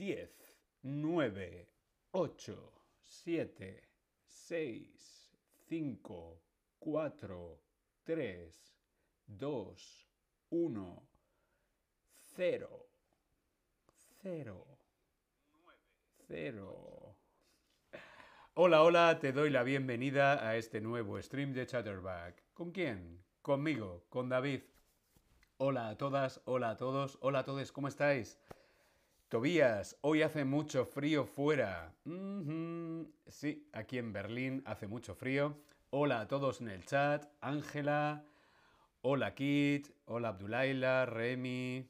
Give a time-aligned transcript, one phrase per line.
[0.00, 0.30] 10,
[0.82, 1.68] 9,
[2.12, 3.82] 8, 7,
[4.24, 5.30] 6,
[5.68, 6.42] 5,
[6.78, 7.60] 4,
[8.04, 8.78] 3,
[9.26, 10.08] 2,
[10.48, 11.02] 1,
[12.34, 12.86] 0,
[14.22, 14.66] 0,
[16.28, 17.16] 0.
[18.54, 22.42] Hola, hola, te doy la bienvenida a este nuevo stream de Chatterback.
[22.54, 23.22] ¿Con quién?
[23.42, 24.62] Conmigo, con David.
[25.58, 28.38] Hola a todas, hola a todos, hola a todos, ¿cómo estáis?
[29.30, 31.94] Tobías, hoy hace mucho frío fuera.
[33.28, 35.56] Sí, aquí en Berlín hace mucho frío.
[35.90, 37.26] Hola a todos en el chat.
[37.40, 38.24] Ángela,
[39.02, 41.88] hola Kit, hola Abdulaila, Remy,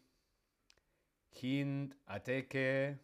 [1.41, 2.98] Hind, Ateke,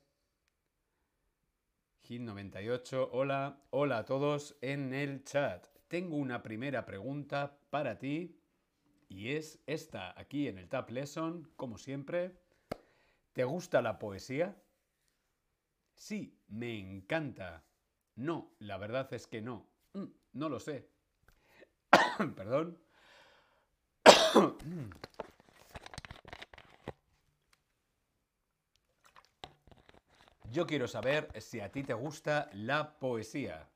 [2.07, 5.67] Hind98, hola, hola a todos en el chat.
[5.89, 8.37] Tengo una primera pregunta para ti
[9.09, 12.45] y es esta aquí en el Tab Lesson, como siempre.
[13.37, 14.57] ¿Te gusta la poesía?
[15.95, 17.67] Sí, me encanta.
[18.15, 19.69] No, la verdad es que no.
[19.93, 20.89] Mm, no lo sé.
[22.35, 22.79] Perdón.
[30.51, 33.69] Yo quiero saber si a ti te gusta la poesía.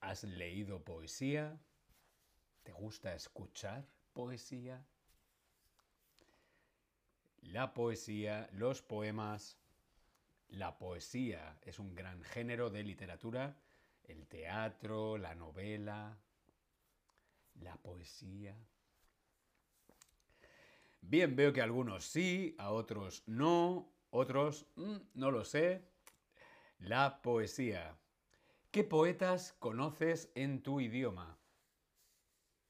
[0.00, 1.60] ¿Has leído poesía?
[2.64, 4.84] ¿Te gusta escuchar poesía?
[7.42, 9.58] La poesía, los poemas.
[10.48, 13.56] La poesía es un gran género de literatura.
[14.04, 16.16] El teatro, la novela,
[17.60, 18.56] la poesía.
[21.00, 25.82] Bien, veo que algunos sí, a otros no, otros mm, no lo sé.
[26.78, 27.96] La poesía.
[28.70, 31.38] ¿Qué poetas conoces en tu idioma?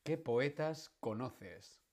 [0.04, 1.85] ¿Qué poetas conoces?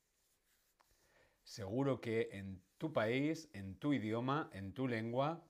[1.44, 5.44] Seguro que en tu país, en tu idioma, en tu lengua,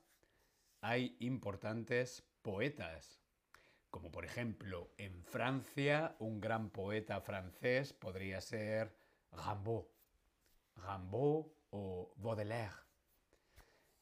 [0.81, 3.21] hay importantes poetas.
[3.89, 8.95] Como por ejemplo, en Francia, un gran poeta francés podría ser
[9.31, 9.85] Rimbaud.
[10.75, 12.75] Rimbaud o Baudelaire.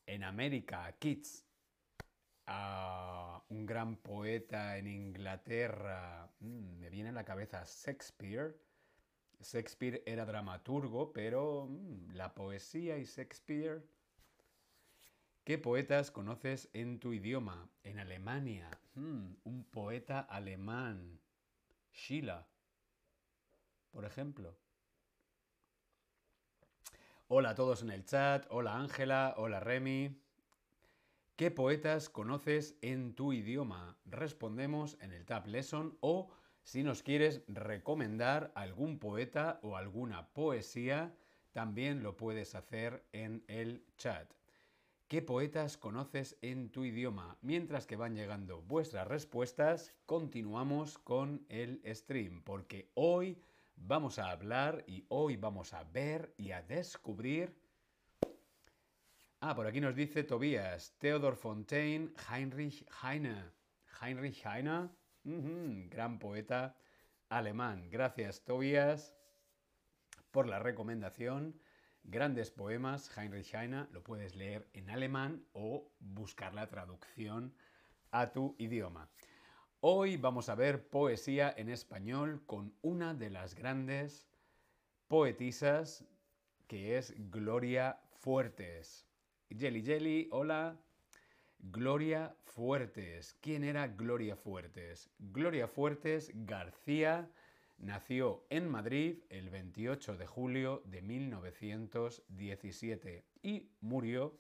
[0.05, 1.45] En América, Keats
[3.49, 8.55] un gran poeta en Inglaterra, mm, me viene a la cabeza Shakespeare.
[9.41, 13.84] Shakespeare era dramaturgo, pero mm, la poesía y Shakespeare.
[15.44, 17.68] ¿Qué poetas conoces en tu idioma?
[17.84, 21.19] En Alemania, mm, un poeta alemán,
[21.94, 22.46] Schiller,
[23.91, 24.56] por ejemplo.
[27.28, 30.22] Hola a todos en el chat, hola Ángela, hola Remy.
[31.38, 33.97] ¿Qué poetas conoces en tu idioma?
[34.06, 36.29] Respondemos en el Tab Lesson o
[36.63, 41.16] si nos quieres recomendar algún poeta o alguna poesía,
[41.51, 44.31] también lo puedes hacer en el chat.
[45.07, 47.38] ¿Qué poetas conoces en tu idioma?
[47.41, 53.41] Mientras que van llegando vuestras respuestas, continuamos con el stream, porque hoy
[53.75, 57.61] vamos a hablar y hoy vamos a ver y a descubrir
[59.43, 63.51] Ah, por aquí nos dice Tobías, Theodor Fontaine, Heinrich Heine.
[63.99, 64.88] Heinrich Heine,
[65.23, 66.75] gran poeta
[67.29, 67.89] alemán.
[67.89, 69.15] Gracias, Tobías,
[70.31, 71.59] por la recomendación.
[72.03, 77.53] Grandes poemas, Heinrich Heine, lo puedes leer en alemán o buscar la traducción
[78.09, 79.09] a tu idioma.
[79.81, 84.27] Hoy vamos a ver poesía en español con una de las grandes
[85.07, 86.05] poetisas
[86.67, 89.07] que es Gloria Fuertes.
[89.49, 90.79] Jelly Jelly, hola.
[91.63, 93.38] Gloria Fuertes.
[93.39, 95.11] ¿Quién era Gloria Fuertes?
[95.19, 97.29] Gloria Fuertes García
[97.77, 104.39] nació en Madrid el 28 de julio de 1917 y murió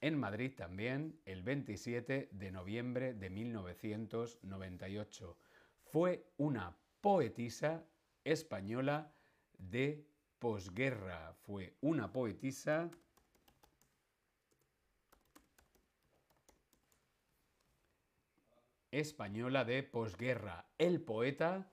[0.00, 5.36] en Madrid también el 27 de noviembre de 1998.
[5.82, 7.84] Fue una poetisa
[8.22, 9.12] española
[9.58, 10.06] de
[10.38, 11.34] posguerra.
[11.42, 12.92] Fue una poetisa
[18.92, 20.66] española de posguerra.
[20.78, 21.72] El poeta,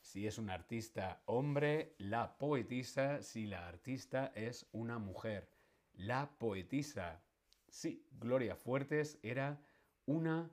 [0.00, 5.50] si es un artista hombre, la poetisa, si la artista es una mujer.
[5.94, 7.22] La poetisa.
[7.68, 9.60] Sí, Gloria Fuertes era
[10.06, 10.50] una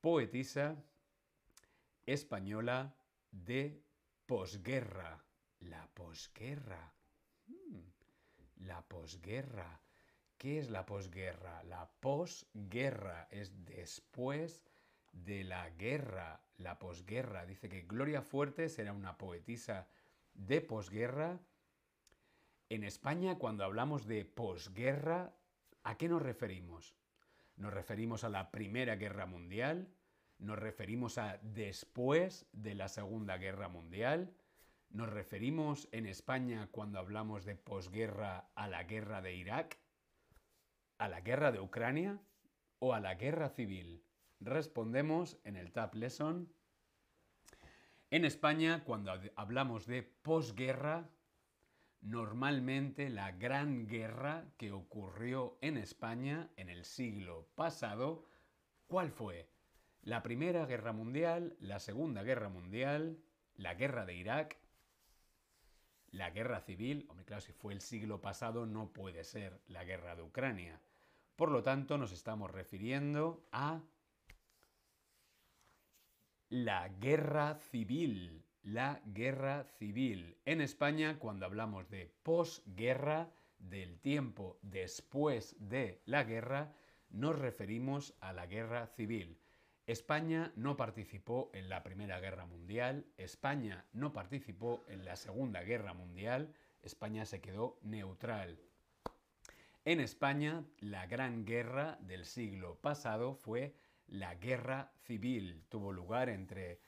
[0.00, 0.76] poetisa
[2.06, 2.94] española
[3.30, 3.82] de
[4.26, 5.24] posguerra.
[5.60, 6.94] La posguerra.
[7.46, 7.80] Hmm,
[8.56, 9.80] la posguerra.
[10.36, 11.62] ¿Qué es la posguerra?
[11.64, 14.62] La posguerra es después
[15.14, 17.46] de la guerra, la posguerra.
[17.46, 19.88] Dice que Gloria Fuertes era una poetisa
[20.34, 21.40] de posguerra
[22.68, 25.36] En España, cuando hablamos de posguerra,
[25.84, 26.96] ¿a qué nos referimos?
[27.56, 29.94] ¿Nos referimos a la Primera Guerra Mundial?
[30.38, 34.34] ¿Nos referimos a después de la Segunda Guerra Mundial?
[34.90, 39.78] ¿Nos referimos en España cuando hablamos de posguerra a la guerra de Irak?
[40.98, 42.20] ¿A la guerra de Ucrania?
[42.78, 44.03] ¿O a la guerra civil?
[44.44, 46.52] Respondemos en el Tab Lesson.
[48.10, 51.08] En España, cuando hablamos de posguerra,
[52.02, 58.26] normalmente la gran guerra que ocurrió en España en el siglo pasado,
[58.86, 59.48] ¿cuál fue?
[60.02, 63.18] La Primera Guerra Mundial, la Segunda Guerra Mundial,
[63.54, 64.58] la Guerra de Irak,
[66.10, 70.14] la Guerra Civil, hombre, claro, si fue el siglo pasado no puede ser la Guerra
[70.14, 70.82] de Ucrania.
[71.34, 73.80] Por lo tanto, nos estamos refiriendo a
[76.54, 80.38] la Guerra Civil, la guerra civil.
[80.44, 83.28] En España, cuando hablamos de posguerra,
[83.58, 86.72] del tiempo después de la guerra,
[87.10, 89.36] nos referimos a la guerra civil.
[89.88, 95.92] España no participó en la Primera Guerra Mundial, España no participó en la Segunda Guerra
[95.92, 98.60] Mundial, España se quedó neutral.
[99.84, 103.74] En España, la gran guerra del siglo pasado fue
[104.06, 105.64] la guerra civil.
[105.68, 106.80] Tuvo lugar entre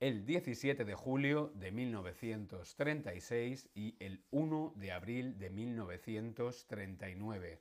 [0.00, 7.60] el 17 de julio de 1936 y el 1 de abril de 1939.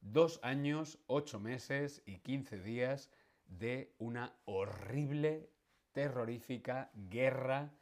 [0.00, 3.10] Dos años, ocho meses y quince días
[3.46, 5.50] de una horrible,
[5.92, 7.72] terrorífica guerra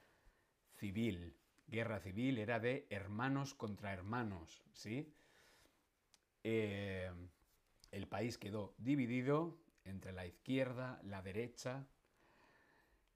[0.76, 1.36] civil.
[1.66, 5.12] Guerra civil era de hermanos contra hermanos, ¿sí?
[6.42, 7.10] Eh,
[7.90, 11.86] el país quedó dividido entre la izquierda, la derecha,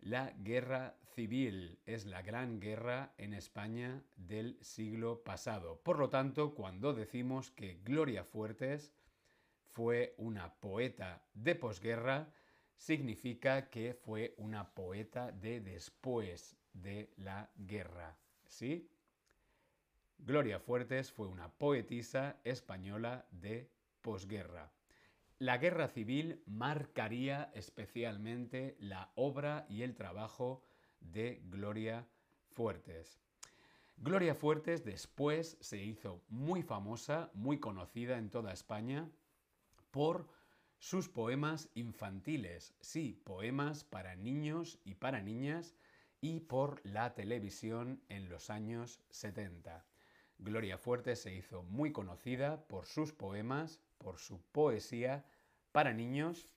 [0.01, 5.81] la guerra civil es la gran guerra en España del siglo pasado.
[5.83, 8.93] Por lo tanto, cuando decimos que Gloria Fuertes
[9.73, 12.33] fue una poeta de posguerra,
[12.77, 18.17] significa que fue una poeta de después de la guerra.
[18.47, 18.89] ¿Sí?
[20.17, 23.71] Gloria Fuertes fue una poetisa española de
[24.01, 24.73] posguerra.
[25.41, 30.65] La guerra civil marcaría especialmente la obra y el trabajo
[31.01, 32.09] de Gloria
[32.51, 33.21] Fuertes.
[33.99, 39.09] Gloria Fuertes después se hizo muy famosa, muy conocida en toda España
[39.93, 40.29] por
[40.81, 45.77] sus poemas infantiles, sí, poemas para niños y para niñas,
[46.21, 49.85] y por la televisión en los años 70.
[50.39, 55.25] Gloria Fuertes se hizo muy conocida por sus poemas, por su poesía
[55.73, 56.49] para niños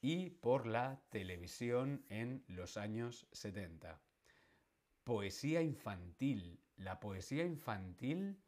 [0.00, 4.00] y por la televisión en los años 70.
[5.04, 6.60] Poesía infantil.
[6.76, 8.38] ¿La poesía infantil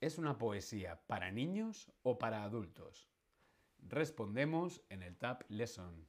[0.00, 3.08] es una poesía para niños o para adultos?
[3.78, 6.08] Respondemos en el Tab Lesson.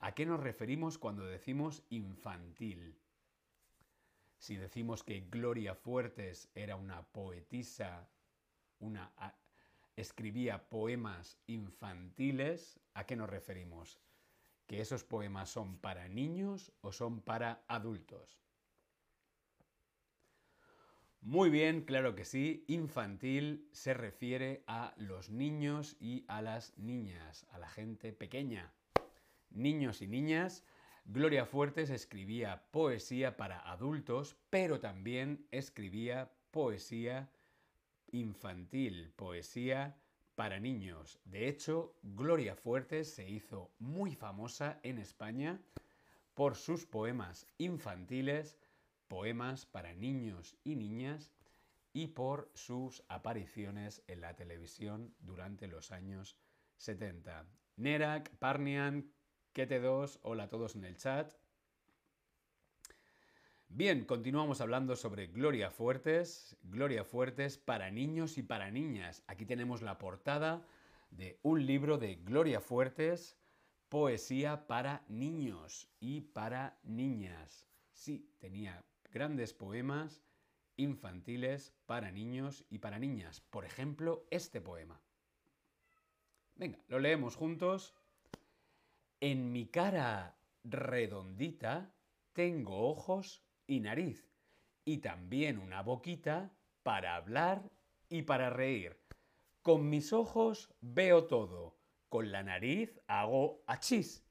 [0.00, 2.98] ¿A qué nos referimos cuando decimos infantil?
[4.36, 8.10] Si decimos que Gloria Fuertes era una poetisa,
[8.80, 9.10] una
[9.96, 14.00] escribía poemas infantiles, ¿a qué nos referimos?
[14.66, 18.40] ¿Que esos poemas son para niños o son para adultos?
[21.20, 27.46] Muy bien, claro que sí, infantil se refiere a los niños y a las niñas,
[27.50, 28.74] a la gente pequeña.
[29.48, 30.64] Niños y niñas,
[31.06, 37.30] Gloria Fuertes escribía poesía para adultos, pero también escribía poesía
[38.14, 39.96] infantil, poesía
[40.34, 41.20] para niños.
[41.24, 45.60] De hecho, Gloria Fuertes se hizo muy famosa en España
[46.34, 48.58] por sus poemas infantiles,
[49.08, 51.32] poemas para niños y niñas
[51.92, 56.36] y por sus apariciones en la televisión durante los años
[56.76, 57.46] 70.
[57.76, 59.12] Nerak, Parnian,
[59.54, 61.32] Kete2, hola a todos en el chat.
[63.68, 66.56] Bien, continuamos hablando sobre Gloria Fuertes.
[66.62, 69.24] Gloria Fuertes para niños y para niñas.
[69.26, 70.66] Aquí tenemos la portada
[71.10, 73.36] de un libro de Gloria Fuertes,
[73.88, 77.66] Poesía para niños y para niñas.
[77.92, 80.22] Sí, tenía grandes poemas
[80.76, 83.40] infantiles para niños y para niñas.
[83.40, 85.00] Por ejemplo, este poema.
[86.56, 87.94] Venga, lo leemos juntos.
[89.20, 91.92] En mi cara redondita
[92.32, 94.28] tengo ojos y nariz,
[94.84, 96.52] y también una boquita
[96.82, 97.70] para hablar
[98.08, 99.00] y para reír.
[99.62, 101.78] Con mis ojos veo todo,
[102.08, 104.26] con la nariz hago achís,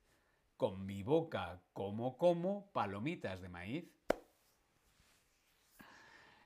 [0.58, 3.92] con mi boca como como palomitas de maíz.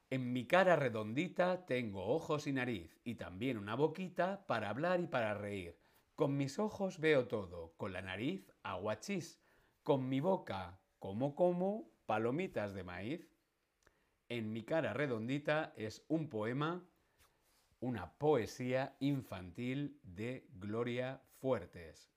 [0.10, 5.08] En mi cara redondita tengo ojos y nariz, y también una boquita para hablar y
[5.08, 5.78] para reír.
[6.16, 9.42] Con mis ojos veo todo, con la nariz aguachís,
[9.84, 13.30] con mi boca como como palomitas de maíz.
[14.30, 16.84] En mi cara redondita es un poema,
[17.80, 22.10] una poesía infantil de Gloria Fuertes.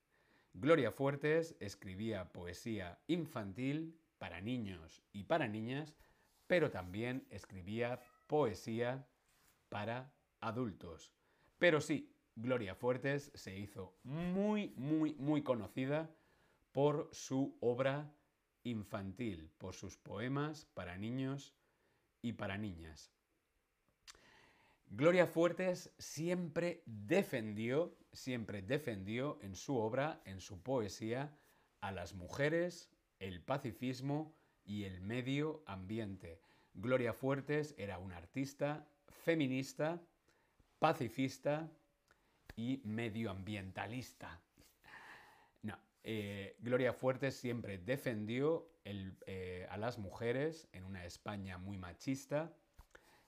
[0.54, 5.94] Gloria Fuertes escribía poesía infantil para niños y para niñas,
[6.46, 9.06] pero también escribía poesía
[9.68, 11.12] para adultos.
[11.58, 16.10] Pero sí, Gloria Fuertes se hizo muy, muy, muy conocida
[16.72, 18.12] por su obra
[18.64, 21.54] infantil, por sus poemas para niños
[22.22, 23.12] y para niñas.
[24.86, 31.38] Gloria Fuertes siempre defendió, siempre defendió en su obra, en su poesía,
[31.80, 32.90] a las mujeres,
[33.20, 36.40] el pacifismo y el medio ambiente.
[36.74, 40.02] Gloria Fuertes era una artista feminista,
[40.78, 41.70] pacifista
[42.56, 44.40] y medioambientalista.
[46.02, 52.54] Eh, Gloria Fuertes siempre defendió eh, a las mujeres en una España muy machista,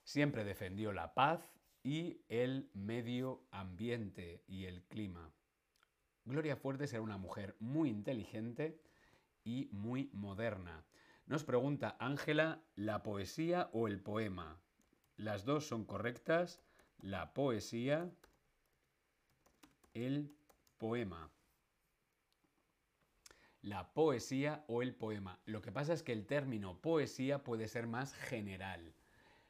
[0.03, 1.53] siempre defendió la paz
[1.83, 5.31] y el medio ambiente y el clima.
[6.25, 8.79] Gloria Fuertes era una mujer muy inteligente
[9.43, 10.85] y muy moderna.
[11.25, 14.59] Nos pregunta Ángela, ¿la poesía o el poema?
[15.17, 16.61] Las dos son correctas.
[16.99, 18.09] La poesía,
[19.93, 20.33] el
[20.77, 21.32] poema.
[23.63, 25.39] La poesía o el poema.
[25.45, 28.93] Lo que pasa es que el término poesía puede ser más general.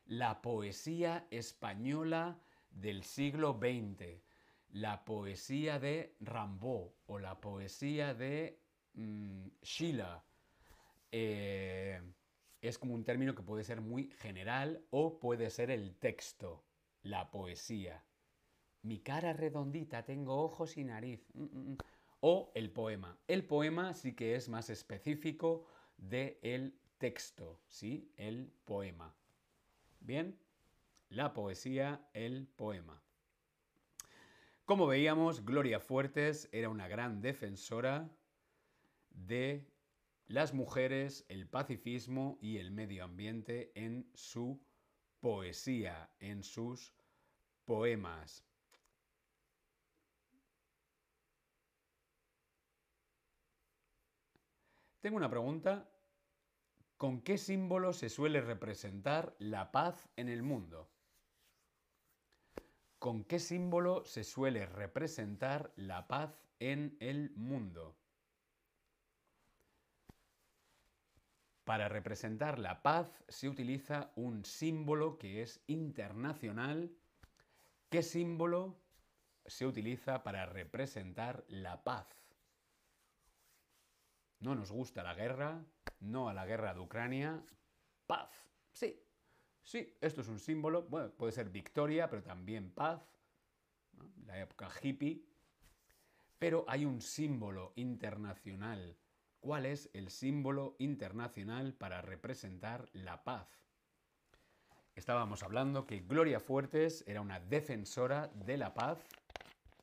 [0.06, 2.40] La poesía española
[2.72, 4.22] del siglo XX.
[4.70, 8.64] La poesía de Rimbaud o la poesía de
[8.96, 10.24] Mm, Sheila
[11.12, 12.02] eh,
[12.62, 16.64] es como un término que puede ser muy general o puede ser el texto,
[17.02, 18.04] la poesía.
[18.84, 21.26] Mi cara redondita, tengo ojos y nariz.
[21.34, 21.78] Mm, mm,
[22.26, 23.18] o el poema.
[23.28, 28.14] El poema sí que es más específico del el texto, ¿sí?
[28.16, 29.14] El poema.
[30.00, 30.40] Bien,
[31.10, 33.02] la poesía, el poema.
[34.64, 38.10] Como veíamos, Gloria Fuertes era una gran defensora
[39.10, 39.68] de
[40.28, 44.62] las mujeres, el pacifismo y el medio ambiente en su
[45.20, 46.94] poesía, en sus
[47.66, 48.46] poemas.
[55.04, 55.86] Tengo una pregunta.
[56.96, 60.90] ¿Con qué símbolo se suele representar la paz en el mundo?
[63.00, 67.98] ¿Con qué símbolo se suele representar la paz en el mundo?
[71.66, 76.96] Para representar la paz se utiliza un símbolo que es internacional.
[77.90, 78.80] ¿Qué símbolo
[79.46, 82.23] se utiliza para representar la paz?
[84.44, 85.66] No nos gusta la guerra,
[86.02, 87.44] no a la guerra de Ucrania.
[88.06, 88.30] Paz.
[88.72, 89.02] Sí,
[89.64, 90.84] sí, esto es un símbolo.
[90.84, 93.02] Bueno, puede ser victoria, pero también paz.
[94.26, 95.26] La época hippie.
[96.38, 98.98] Pero hay un símbolo internacional
[99.44, 103.46] ¿Cuál es el símbolo internacional para representar la paz?
[104.96, 109.06] Estábamos hablando que Gloria Fuertes era una defensora de la paz,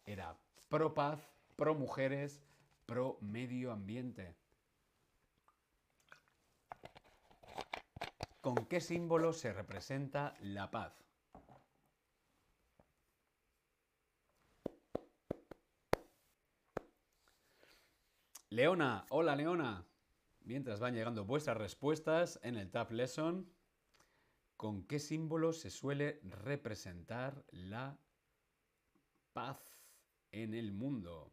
[0.06, 0.34] era
[0.70, 1.20] pro paz,
[1.56, 2.40] pro mujeres,
[2.86, 4.34] pro medio ambiente.
[8.40, 10.94] ¿Con qué símbolo se representa la paz?
[18.48, 19.84] Leona, hola Leona.
[20.40, 23.46] Mientras van llegando vuestras respuestas en el Tab Lesson,
[24.56, 27.98] ¿con qué símbolo se suele representar la
[29.34, 29.60] paz
[30.32, 31.30] en el mundo?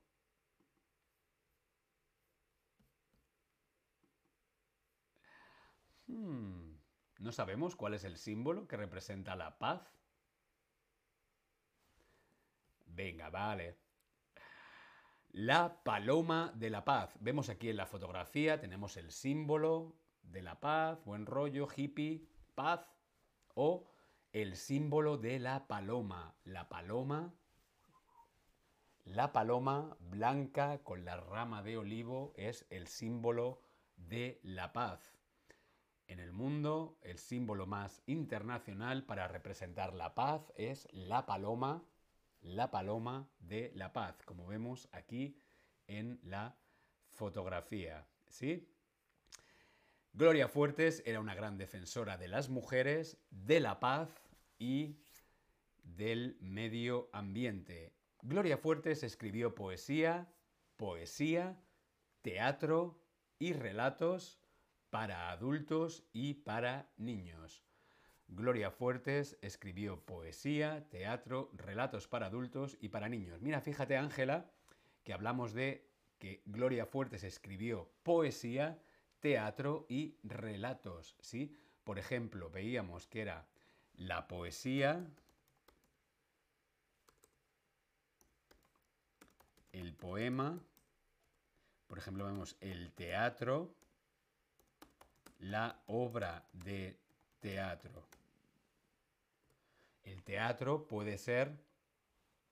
[6.07, 6.56] Hmm,
[7.19, 9.81] ¿No sabemos cuál es el símbolo que representa la paz?
[12.85, 13.77] Venga, vale.
[15.31, 17.15] La paloma de la paz.
[17.19, 22.91] Vemos aquí en la fotografía, tenemos el símbolo de la paz, buen rollo, hippie, paz,
[23.53, 23.89] o
[24.31, 26.35] el símbolo de la paloma.
[26.43, 27.33] La paloma,
[29.05, 33.61] la paloma blanca con la rama de olivo es el símbolo
[33.95, 35.16] de la paz.
[36.07, 41.83] En el mundo, el símbolo más internacional para representar la paz es la paloma
[42.41, 45.37] la paloma de la paz, como vemos aquí
[45.87, 46.57] en la
[47.11, 48.07] fotografía.
[48.27, 48.69] ¿Sí?
[50.13, 54.09] Gloria Fuertes era una gran defensora de las mujeres, de la paz
[54.57, 54.97] y
[55.83, 57.93] del medio ambiente.
[58.21, 60.33] Gloria Fuertes escribió poesía,
[60.75, 61.61] poesía,
[62.21, 62.99] teatro
[63.39, 64.39] y relatos
[64.89, 67.63] para adultos y para niños.
[68.27, 73.41] Gloria Fuertes escribió poesía, teatro, relatos para adultos y para niños.
[73.41, 74.51] Mira, fíjate Ángela,
[75.03, 75.87] que hablamos de
[76.19, 78.79] que Gloria Fuertes escribió poesía,
[79.19, 81.57] teatro y relatos, ¿sí?
[81.83, 83.47] Por ejemplo, veíamos que era
[83.93, 85.07] la poesía,
[89.71, 90.59] el poema,
[91.87, 93.73] por ejemplo, vemos el teatro,
[95.39, 96.97] la obra de
[97.39, 98.03] teatro.
[100.03, 101.51] El teatro puede ser,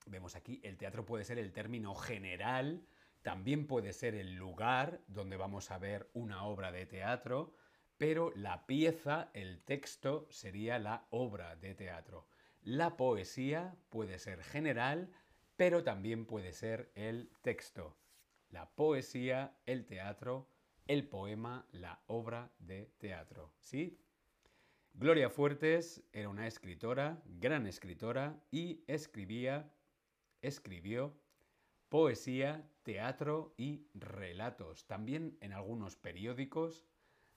[0.05, 2.85] vemos aquí, el teatro puede ser el término general,
[3.21, 7.55] también puede ser el lugar donde vamos a ver una obra de teatro,
[7.97, 12.27] pero la pieza, el texto, sería la obra de teatro.
[12.61, 15.09] La poesía puede ser general,
[15.55, 17.95] pero también puede ser el texto.
[18.49, 20.47] La poesía, el teatro,
[20.87, 23.53] el poema, la obra de teatro.
[23.59, 23.99] ¿Sí?
[24.93, 29.69] Gloria Fuertes era una escritora, gran escritora, y escribía,
[30.41, 31.13] escribió
[31.89, 34.85] poesía, teatro y relatos.
[34.85, 36.85] También en algunos periódicos,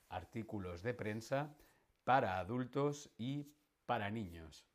[0.09, 1.57] artículos de prensa
[2.05, 3.53] para adultos y
[3.87, 4.67] para niños.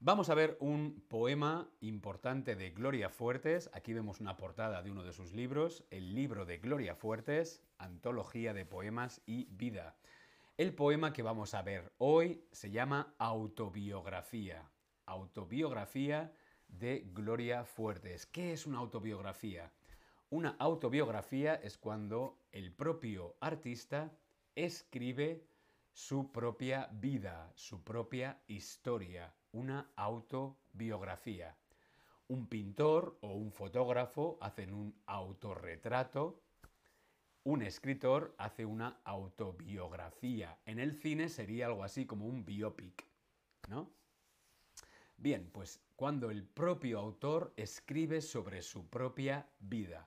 [0.00, 3.68] Vamos a ver un poema importante de Gloria Fuertes.
[3.72, 8.54] Aquí vemos una portada de uno de sus libros, el libro de Gloria Fuertes, Antología
[8.54, 9.96] de Poemas y Vida.
[10.56, 14.70] El poema que vamos a ver hoy se llama Autobiografía.
[15.04, 16.32] Autobiografía
[16.68, 18.24] de Gloria Fuertes.
[18.24, 19.72] ¿Qué es una autobiografía?
[20.30, 24.12] Una autobiografía es cuando el propio artista
[24.54, 25.44] escribe
[25.92, 31.56] su propia vida, su propia historia una autobiografía.
[32.28, 36.42] Un pintor o un fotógrafo hacen un autorretrato,
[37.44, 40.58] un escritor hace una autobiografía.
[40.66, 43.06] En el cine sería algo así como un biopic,
[43.68, 43.90] ¿no?
[45.16, 50.06] Bien, pues cuando el propio autor escribe sobre su propia vida,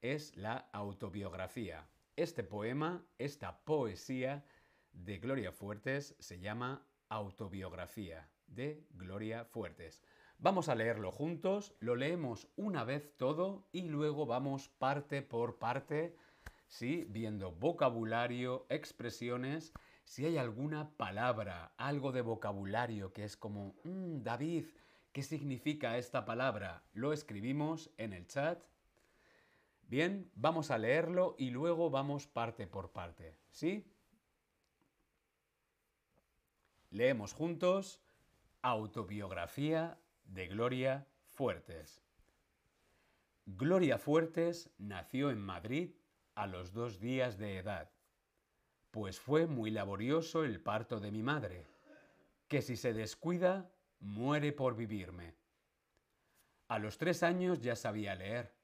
[0.00, 1.86] es la autobiografía.
[2.16, 4.44] Este poema, esta poesía
[4.92, 10.02] de Gloria Fuertes se llama Autobiografía de Gloria Fuertes.
[10.38, 16.16] Vamos a leerlo juntos, lo leemos una vez todo y luego vamos parte por parte,
[16.66, 17.06] ¿sí?
[17.08, 19.72] viendo vocabulario, expresiones,
[20.04, 24.64] si hay alguna palabra, algo de vocabulario que es como, mm, David,
[25.12, 26.82] ¿qué significa esta palabra?
[26.94, 28.62] Lo escribimos en el chat.
[29.82, 33.84] Bien, vamos a leerlo y luego vamos parte por parte, ¿sí?
[36.90, 38.00] Leemos juntos.
[38.62, 42.02] Autobiografía de Gloria Fuertes.
[43.46, 45.94] Gloria Fuertes nació en Madrid
[46.34, 47.90] a los dos días de edad,
[48.90, 51.66] pues fue muy laborioso el parto de mi madre,
[52.48, 55.34] que si se descuida, muere por vivirme.
[56.68, 58.54] A los tres años ya sabía leer,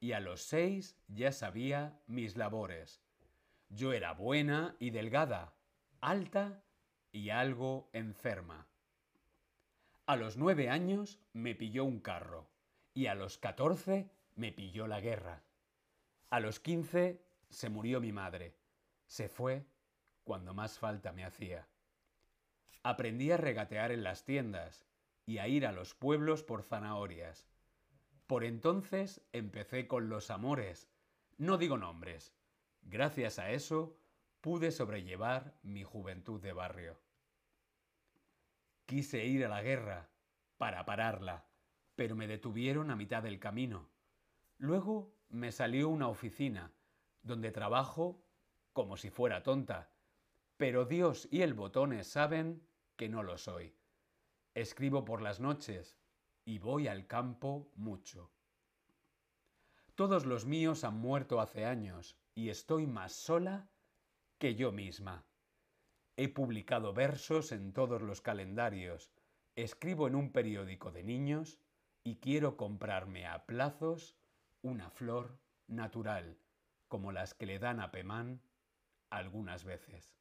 [0.00, 3.00] y a los seis ya sabía mis labores.
[3.70, 5.54] Yo era buena y delgada,
[6.02, 6.62] alta
[7.10, 8.69] y algo enferma.
[10.10, 12.50] A los nueve años me pilló un carro
[12.92, 15.44] y a los catorce me pilló la guerra.
[16.30, 18.56] A los quince se murió mi madre.
[19.06, 19.68] Se fue
[20.24, 21.68] cuando más falta me hacía.
[22.82, 24.84] Aprendí a regatear en las tiendas
[25.26, 27.46] y a ir a los pueblos por zanahorias.
[28.26, 30.88] Por entonces empecé con los amores,
[31.38, 32.34] no digo nombres.
[32.82, 33.96] Gracias a eso
[34.40, 36.98] pude sobrellevar mi juventud de barrio.
[38.90, 40.10] Quise ir a la guerra
[40.58, 41.46] para pararla,
[41.94, 43.88] pero me detuvieron a mitad del camino.
[44.58, 46.72] Luego me salió una oficina,
[47.22, 48.26] donde trabajo
[48.72, 49.92] como si fuera tonta,
[50.56, 53.76] pero Dios y el botones saben que no lo soy.
[54.54, 55.96] Escribo por las noches
[56.44, 58.32] y voy al campo mucho.
[59.94, 63.70] Todos los míos han muerto hace años y estoy más sola
[64.38, 65.29] que yo misma.
[66.22, 69.10] He publicado versos en todos los calendarios,
[69.56, 71.58] escribo en un periódico de niños
[72.04, 74.18] y quiero comprarme a plazos
[74.60, 76.36] una flor natural,
[76.88, 78.42] como las que le dan a Pemán
[79.08, 80.14] algunas veces.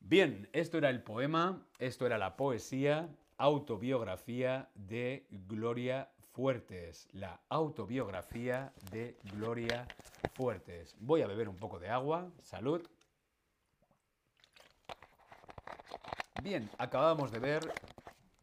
[0.00, 8.72] Bien, esto era el poema, esto era la poesía, autobiografía de Gloria Fuertes, la autobiografía
[8.90, 9.86] de Gloria
[10.32, 10.96] Fuertes.
[10.98, 12.32] Voy a beber un poco de agua.
[12.38, 12.88] Salud.
[16.42, 17.72] Bien, acabamos de ver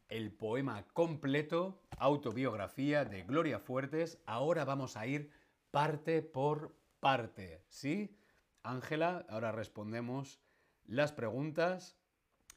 [0.10, 4.22] el poema completo, autobiografía de Gloria Fuertes.
[4.26, 5.32] Ahora vamos a ir
[5.72, 7.64] parte por parte.
[7.70, 8.18] ¿Sí?
[8.64, 10.42] Ángela, ahora respondemos
[10.84, 11.98] las preguntas.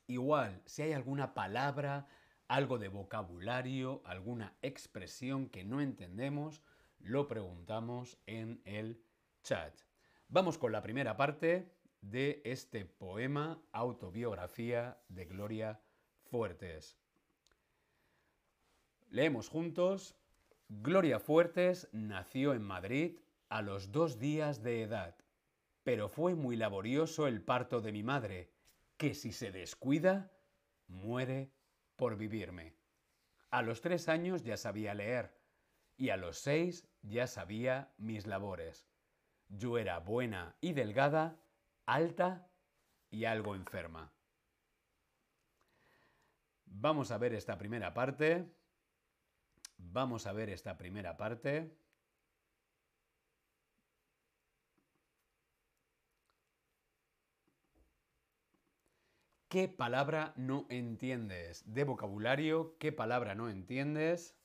[0.08, 2.08] Igual, si hay alguna palabra,
[2.48, 6.62] algo de vocabulario, alguna expresión que no entendemos,
[6.98, 9.00] lo preguntamos en el
[9.44, 9.72] chat.
[10.26, 15.80] Vamos con la primera parte de este poema autobiografía de Gloria
[16.30, 16.98] Fuertes.
[19.10, 20.14] Leemos juntos.
[20.68, 25.16] Gloria Fuertes nació en Madrid a los dos días de edad,
[25.82, 28.50] pero fue muy laborioso el parto de mi madre,
[28.98, 30.30] que si se descuida,
[30.86, 31.50] muere
[31.96, 32.74] por vivirme.
[33.50, 35.38] A los tres años ya sabía leer
[35.96, 38.86] y a los seis ya sabía mis labores.
[39.48, 41.40] Yo era buena y delgada,
[41.88, 42.50] alta
[43.10, 44.12] y algo enferma.
[46.66, 48.46] Vamos a ver esta primera parte.
[49.78, 51.74] Vamos a ver esta primera parte.
[59.48, 61.64] ¿Qué palabra no entiendes?
[61.72, 64.37] De vocabulario, ¿qué palabra no entiendes?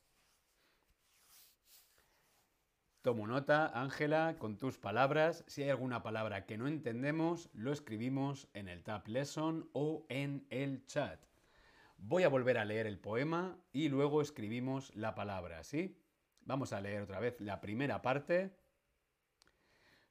[3.04, 5.44] Tomo nota, Ángela, con tus palabras.
[5.46, 10.48] Si hay alguna palabra que no entendemos, lo escribimos en el Tab Lesson o en
[10.50, 11.20] el chat.
[11.98, 16.00] Voy a volver a leer el poema y luego escribimos la palabra, ¿sí?
[16.46, 18.56] Vamos a leer otra vez la primera parte.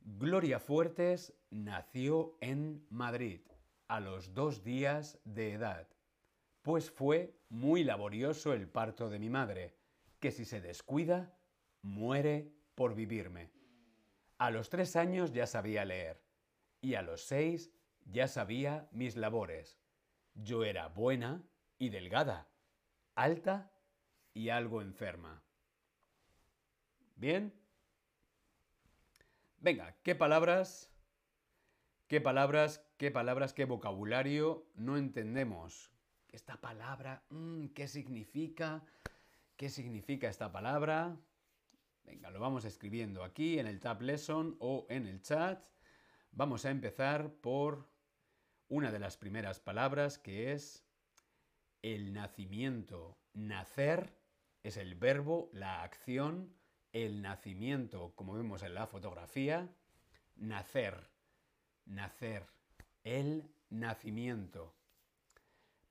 [0.03, 3.41] Gloria Fuertes nació en Madrid
[3.89, 5.89] a los dos días de edad,
[6.61, 9.79] pues fue muy laborioso el parto de mi madre,
[10.21, 11.35] que si se descuida,
[11.81, 13.51] muere por vivirme.
[14.39, 16.21] A los tres años ya sabía leer,
[16.81, 17.71] y a los seis
[18.05, 19.79] ya sabía mis labores.
[20.35, 21.43] Yo era buena
[21.79, 22.49] y delgada,
[23.15, 23.71] alta
[24.35, 25.43] y algo enferma.
[27.17, 27.53] ¿Bien?
[29.59, 30.93] Venga, ¿qué palabras
[32.13, 35.91] ¿Qué palabras, qué palabras, qué vocabulario no entendemos?
[36.29, 38.85] Esta palabra, mm, ¿qué significa?
[39.57, 41.17] ¿Qué significa esta palabra?
[42.05, 45.65] Venga, lo vamos escribiendo aquí en el Tab Lesson o en el chat.
[46.31, 47.89] Vamos a empezar por
[48.69, 50.85] una de las primeras palabras que es
[51.83, 53.19] el nacimiento.
[53.35, 54.19] Nacer
[54.63, 56.55] es el verbo, la acción,
[56.93, 59.69] el nacimiento, como vemos en la fotografía,
[60.37, 61.13] nacer
[61.85, 62.47] nacer,
[63.05, 64.75] el nacimiento.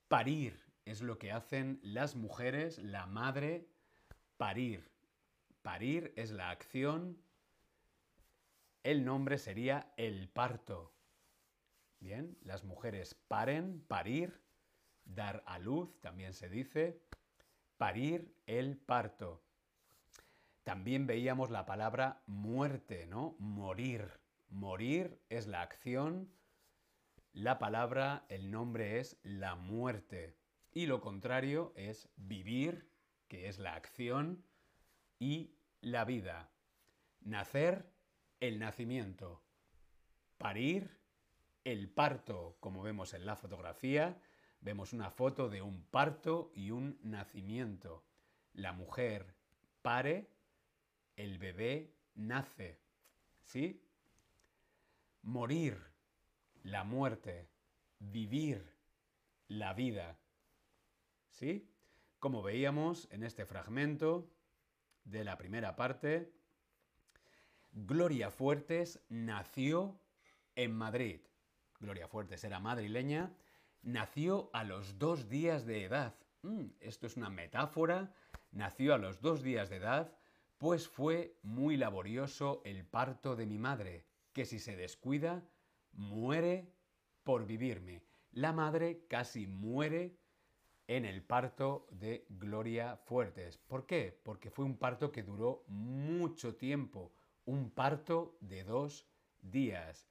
[0.08, 3.70] Parir es lo que hacen las mujeres, la madre,
[4.38, 4.91] parir.
[5.62, 7.22] Parir es la acción,
[8.84, 10.94] el nombre sería el parto.
[12.00, 14.42] Bien, las mujeres paren, parir,
[15.06, 17.00] dar a luz, también se dice,
[17.78, 19.44] parir el parto.
[20.64, 23.36] También veíamos la palabra muerte, ¿no?
[23.38, 24.20] Morir.
[24.50, 26.32] Morir es la acción,
[27.34, 30.36] la palabra, el nombre es la muerte.
[30.74, 32.90] Y lo contrario es vivir,
[33.28, 34.44] que es la acción,
[35.22, 36.50] y la vida.
[37.22, 37.94] Nacer,
[38.40, 39.44] el nacimiento.
[40.40, 40.98] Parir,
[41.64, 44.20] el parto, como vemos en la fotografía.
[44.62, 48.04] Vemos una foto de un parto y un nacimiento.
[48.54, 49.36] La mujer
[49.84, 50.28] pare,
[51.16, 52.82] el bebé nace.
[53.44, 53.88] ¿Sí?
[55.24, 55.78] morir,
[56.64, 57.48] la muerte,
[58.00, 58.76] vivir,
[59.48, 60.18] la vida.
[61.30, 61.70] ¿Sí?
[62.18, 64.32] Como veíamos en este fragmento
[65.04, 66.32] de la primera parte,
[67.72, 70.00] Gloria Fuertes nació
[70.56, 71.22] en Madrid.
[71.80, 73.34] Gloria Fuertes era madrileña,
[73.82, 76.16] nació a los dos días de edad.
[76.44, 78.14] Mm, esto es una metáfora.
[78.52, 80.14] Nació a los dos días de edad,
[80.58, 85.44] pues fue muy laborioso el parto de mi madre que si se descuida,
[85.94, 86.74] muere
[87.24, 88.04] por vivirme.
[88.32, 90.18] La madre casi muere
[90.98, 93.58] en el parto de Gloria Fuertes.
[93.58, 94.20] ¿Por qué?
[94.24, 97.14] Porque fue un parto que duró mucho tiempo,
[97.46, 99.08] un parto de dos
[99.42, 100.10] días.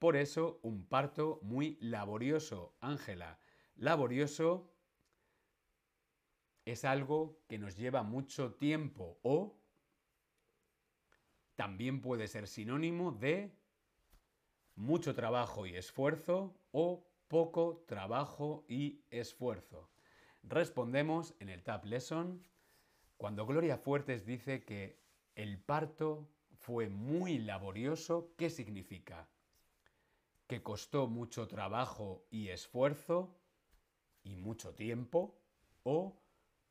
[0.00, 3.38] Por eso, un parto muy laborioso, Ángela.
[3.76, 4.74] Laborioso
[6.64, 9.60] es algo que nos lleva mucho tiempo o
[11.54, 13.56] también puede ser sinónimo de
[14.74, 19.88] mucho trabajo y esfuerzo o poco trabajo y esfuerzo.
[20.48, 22.40] Respondemos en el Tab Lesson.
[23.16, 24.96] Cuando Gloria Fuertes dice que
[25.34, 29.28] el parto fue muy laborioso, ¿qué significa?
[30.46, 33.36] Que costó mucho trabajo y esfuerzo
[34.22, 35.36] y mucho tiempo
[35.82, 36.16] o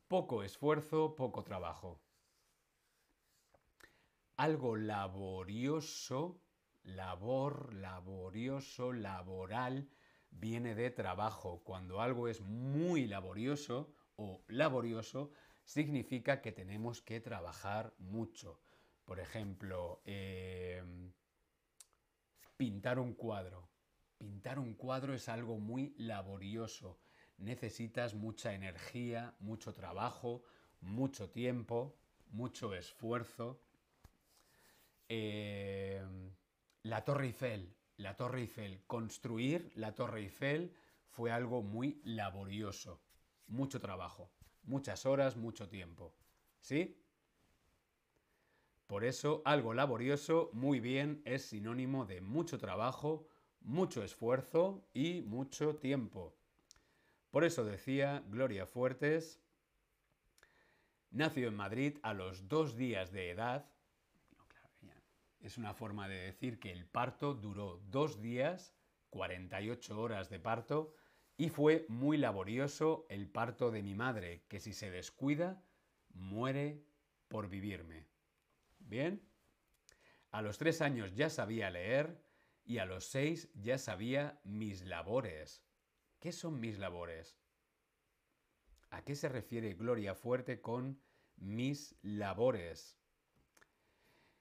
[0.07, 1.99] poco esfuerzo, poco trabajo.
[4.37, 6.39] Algo laborioso,
[6.83, 9.89] labor, laborioso, laboral,
[10.39, 11.61] viene de trabajo.
[11.63, 15.31] Cuando algo es muy laborioso o laborioso,
[15.63, 18.59] significa que tenemos que trabajar mucho.
[19.05, 21.11] Por ejemplo, em,
[22.57, 23.69] pintar un cuadro.
[24.17, 26.99] Pintar un cuadro es algo muy laborioso.
[27.37, 30.43] Necesitas mucha energía, mucho trabajo,
[30.81, 31.97] mucho tiempo,
[32.31, 33.59] mucho esfuerzo.
[35.07, 36.31] Em,
[36.83, 37.75] la Torre Eiffel.
[37.97, 38.83] La Torre Eiffel.
[38.87, 40.73] Construir la Torre Eiffel
[41.09, 43.01] fue algo muy laborioso.
[43.47, 44.31] Mucho trabajo.
[44.63, 46.13] Muchas horas, mucho tiempo.
[46.59, 47.01] ¿Sí?
[48.87, 53.27] Por eso, algo laborioso, muy bien, es sinónimo de mucho trabajo,
[53.61, 56.35] mucho esfuerzo y mucho tiempo.
[57.31, 59.41] Por eso decía Gloria Fuertes,
[61.09, 63.74] nació en Madrid a los dos días de edad.
[65.45, 68.73] Es una forma de decir que el parto duró dos días,
[69.11, 70.95] 48 horas de parto,
[71.37, 75.63] y fue muy laborioso el parto de mi madre, que si se descuida,
[76.09, 76.83] muere
[77.27, 78.07] por vivirme.
[78.79, 79.21] ¿Bien?
[80.31, 82.19] A los tres años ya sabía leer
[82.63, 85.63] y a los seis ya sabía mis labores.
[86.19, 87.37] ¿Qué son mis labores?
[88.89, 90.99] ¿A qué se refiere Gloria Fuerte con
[91.35, 92.97] mis labores?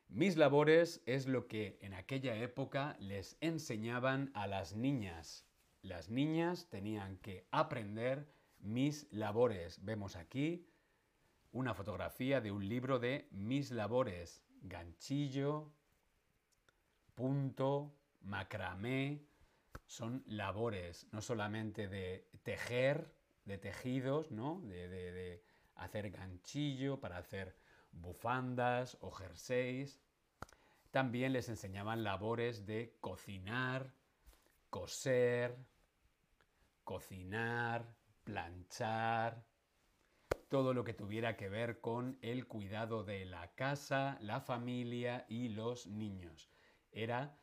[0.08, 5.46] Mis labores es lo que en aquella época les enseñaban a las niñas
[5.84, 8.26] las niñas tenían que aprender
[8.58, 9.84] mis labores.
[9.84, 10.66] Vemos aquí
[11.52, 14.42] una fotografía de un libro de mis labores.
[14.62, 15.74] Ganchillo,
[17.14, 19.26] punto, macramé,
[19.86, 23.14] son labores, no solamente de tejer,
[23.44, 24.62] de tejidos, ¿no?
[24.62, 27.54] De, de hacer ganchillo para hacer
[28.00, 30.00] bufandas o jerseys.
[30.90, 33.92] También les enseñaban labores de cocinar,
[34.70, 35.56] coser,
[36.84, 39.44] cocinar, planchar,
[40.48, 45.48] todo lo que tuviera que ver con el cuidado de la casa, la familia y
[45.48, 46.48] los niños.
[46.92, 47.36] Era,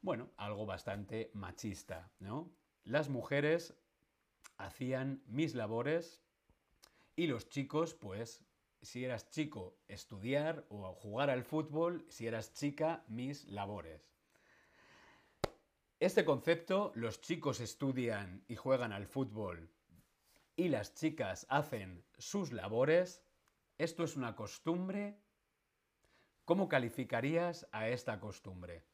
[0.00, 2.50] bueno, algo bastante machista, ¿no?
[2.84, 3.74] Las mujeres
[4.56, 6.22] hacían mis labores
[7.14, 8.45] y los chicos, pues,
[8.86, 14.00] si eras chico, estudiar o jugar al fútbol, si eras chica, mis labores.
[15.98, 19.68] Este concepto, los chicos estudian y juegan al fútbol
[20.54, 23.24] y las chicas hacen sus labores,
[23.76, 25.18] esto es una costumbre.
[26.44, 28.84] ¿Cómo calificarías a esta costumbre?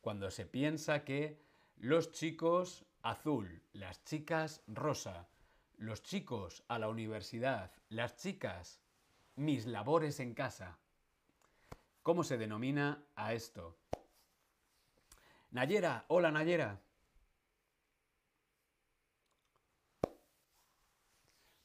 [0.00, 1.40] Cuando se piensa que
[1.76, 5.28] los chicos azul, las chicas rosa,
[5.76, 8.80] los chicos a la universidad, las chicas
[9.36, 10.78] mis labores en casa.
[12.02, 13.76] ¿Cómo se denomina a esto?
[15.50, 16.80] Nayera, hola Nayera.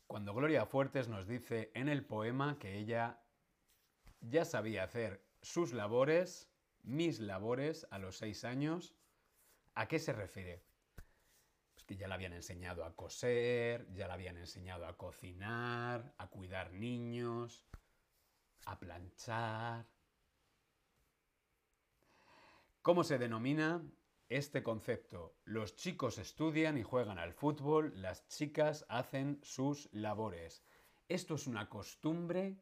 [0.07, 3.21] Cuando Gloria Fuertes nos dice en el poema que ella
[4.19, 6.49] ya sabía hacer sus labores,
[6.83, 8.93] mis labores a los seis años,
[9.73, 10.63] ¿a qué se refiere?
[11.97, 17.65] Ya la habían enseñado a coser, ya la habían enseñado a cocinar, a cuidar niños,
[18.65, 19.85] a planchar,
[22.81, 23.87] ¿Cómo se denomina
[24.27, 25.35] este concepto?
[25.45, 30.63] Los chicos estudian y juegan al fútbol, las chicas hacen sus labores.
[31.07, 32.57] Esto es una costumbre.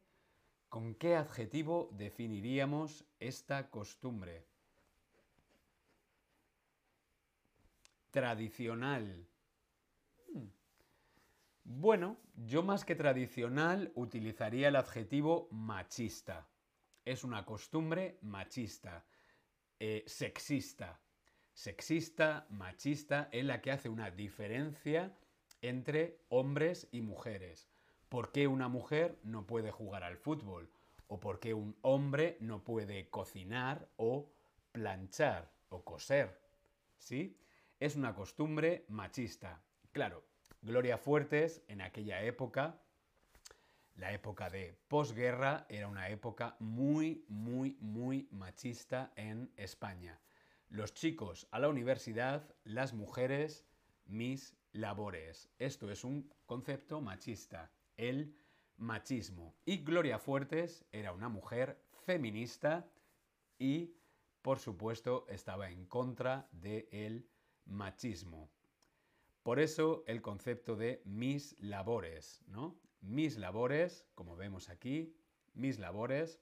[0.68, 4.49] ¿Con qué adjetivo definiríamos esta costumbre?
[8.10, 9.26] Tradicional.
[11.62, 16.48] Bueno, yo más que tradicional utilizaría el adjetivo machista.
[17.04, 19.04] Es una costumbre machista.
[19.78, 21.00] Eh, sexista.
[21.52, 25.14] Sexista, machista, es la que hace una diferencia
[25.62, 27.68] entre hombres y mujeres.
[28.08, 30.68] ¿Por qué una mujer no puede jugar al fútbol?
[31.06, 34.32] ¿O por qué un hombre no puede cocinar o
[34.72, 36.40] planchar o coser?
[36.98, 37.36] ¿Sí?
[37.80, 39.62] Es una costumbre machista.
[39.90, 40.24] Claro,
[40.62, 42.80] Gloria Fuertes en aquella época
[44.00, 50.18] la época de posguerra era una época muy, muy, muy machista en España.
[50.70, 53.66] Los chicos a la universidad, las mujeres,
[54.06, 55.50] mis labores.
[55.58, 58.34] Esto es un concepto machista, el
[58.78, 59.54] machismo.
[59.66, 62.90] Y Gloria Fuertes era una mujer feminista
[63.58, 63.96] y,
[64.40, 67.28] por supuesto, estaba en contra del
[67.70, 68.50] machismo.
[69.42, 72.78] Por eso el concepto de mis labores, ¿no?
[73.00, 75.16] Mis labores, como vemos aquí,
[75.54, 76.40] mis labores,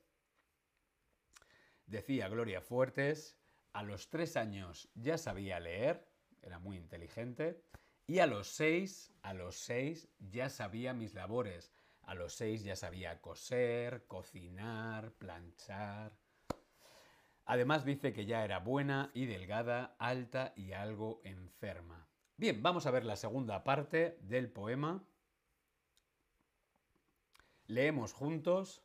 [1.86, 3.38] decía Gloria Fuertes,
[3.72, 6.08] a los tres años ya sabía leer,
[6.42, 7.62] era muy inteligente,
[8.06, 11.72] y a los seis, a los seis ya sabía mis labores.
[12.02, 16.16] A los seis ya sabía coser, cocinar, planchar.
[17.48, 22.06] Además dice que ya era buena y delgada, alta y algo enferma.
[22.36, 25.02] Bien, vamos a ver la segunda parte del poema.
[27.66, 28.82] Leemos juntos.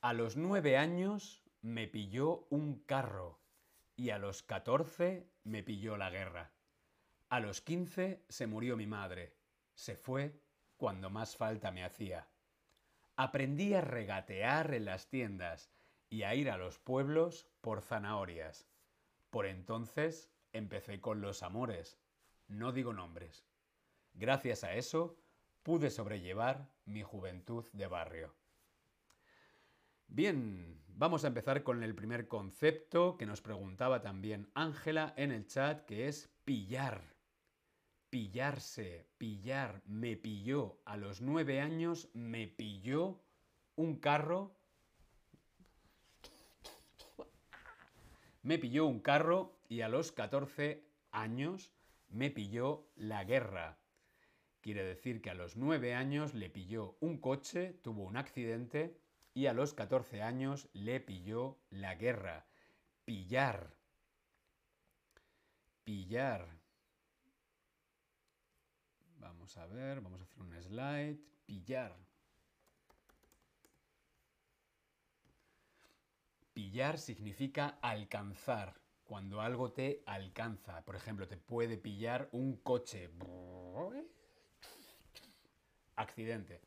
[0.00, 3.40] A los nueve años me pilló un carro
[3.96, 6.52] y a los catorce me pilló la guerra.
[7.30, 9.34] A los quince se murió mi madre.
[9.74, 10.40] Se fue
[10.76, 12.28] cuando más falta me hacía.
[13.16, 15.68] Aprendí a regatear en las tiendas
[16.10, 18.68] y a ir a los pueblos por zanahorias.
[19.30, 21.98] Por entonces empecé con los amores
[22.50, 23.46] no digo nombres.
[24.12, 25.16] Gracias a eso
[25.62, 28.34] pude sobrellevar mi juventud de barrio.
[30.08, 35.46] Bien, vamos a empezar con el primer concepto que nos preguntaba también Ángela en el
[35.46, 37.14] chat, que es pillar.
[38.10, 40.82] Pillarse, pillar, me pilló.
[40.84, 43.22] A los nueve años me pilló
[43.76, 44.56] un carro.
[48.42, 51.72] Me pilló un carro y a los 14 años
[52.08, 53.78] me pilló la guerra.
[54.62, 58.98] Quiere decir que a los nueve años le pilló un coche, tuvo un accidente
[59.34, 62.46] y a los 14 años le pilló la guerra.
[63.04, 63.74] Pillar.
[65.84, 66.46] Pillar.
[69.18, 71.20] Vamos a ver, vamos a hacer un slide.
[71.46, 71.96] Pillar.
[76.60, 80.84] Pillar significa alcanzar cuando algo te alcanza.
[80.84, 83.08] Por ejemplo, te puede pillar un coche.
[85.96, 86.60] Accidente.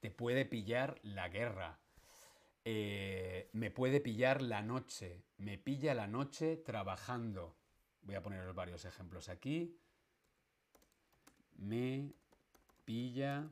[0.00, 1.80] Te puede pillar la guerra.
[2.62, 5.24] Eh, me puede pillar la noche.
[5.38, 7.56] Me pilla la noche trabajando.
[8.02, 9.80] Voy a poner varios ejemplos aquí.
[11.56, 12.12] Me
[12.84, 13.48] pilla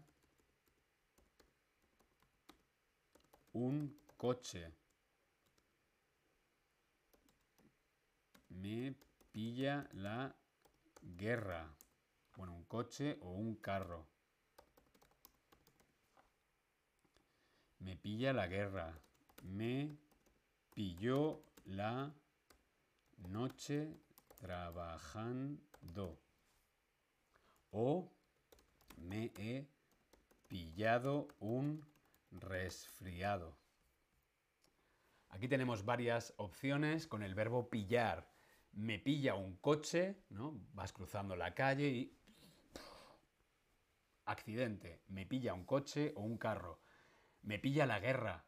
[3.55, 4.75] un coche.
[8.57, 8.95] Me
[9.33, 10.35] pilla la
[11.03, 11.75] guerra.
[12.37, 14.07] Bueno, un coche o un carro.
[17.81, 18.99] Me pilla la guerra.
[19.43, 19.97] Me
[20.75, 22.13] pilló la
[23.29, 23.95] noche
[24.39, 26.19] trabajando.
[27.71, 28.11] O
[28.97, 29.67] me he
[30.49, 31.85] pillado un
[32.31, 33.57] resfriado.
[35.29, 38.36] Aquí tenemos varias opciones con el verbo pillar
[38.77, 40.61] me pilla un coche, ¿no?
[40.75, 42.13] Vas cruzando la calle y...
[44.27, 46.81] Accidente, me pilla un coche o un carro.
[47.43, 48.45] Me pilla la guerra.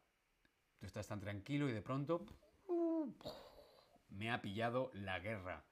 [0.79, 2.27] Tú estás tan tranquilo y de pronto...
[4.11, 5.65] Me ha pillado la guerra.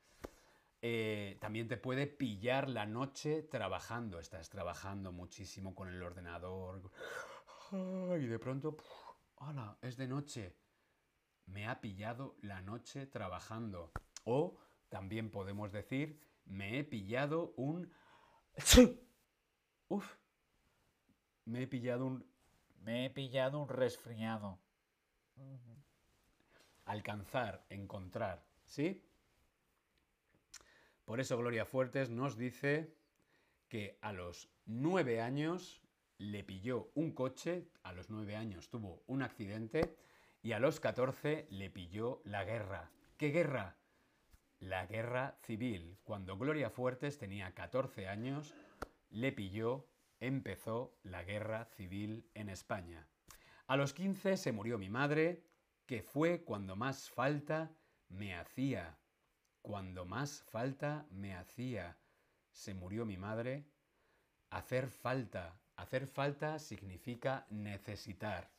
[0.81, 4.21] Eh, también te puede pillar la noche trabajando.
[4.21, 6.91] Estás trabajando muchísimo con el ordenador.
[7.73, 8.77] Y de pronto...
[9.39, 9.77] ¡Hala!
[9.83, 10.57] Es de noche.
[11.47, 13.93] Me ha pillado la noche trabajando.
[14.27, 14.59] O
[14.89, 17.93] también podemos decir, me he pillado un...
[19.89, 20.17] Uf.
[21.45, 22.27] Me he pillado un...
[22.83, 24.59] Me he pillado un resfriado.
[26.85, 29.05] Alcanzar, encontrar, ¿sí?
[31.05, 32.93] Por eso Gloria Fuertes nos dice
[33.69, 35.81] que a los nueve años
[36.19, 39.97] le pilló un coche, a los nueve años tuvo un accidente
[40.43, 42.91] y a los 14 le pilló la guerra.
[43.17, 43.77] ¿Qué guerra?
[44.61, 45.99] La guerra civil.
[46.05, 48.55] Cuando Gloria Fuertes tenía 14 años,
[49.11, 49.89] le pilló,
[50.21, 53.07] empezó la guerra civil en España.
[53.67, 55.45] A los 15 se murió mi madre,
[55.87, 57.71] que fue cuando más falta
[58.09, 58.99] me hacía.
[59.63, 61.99] Cuando más falta me hacía.
[62.53, 63.67] Se murió mi madre.
[64.51, 65.61] Hacer falta.
[65.77, 68.56] Hacer falta significa necesitar.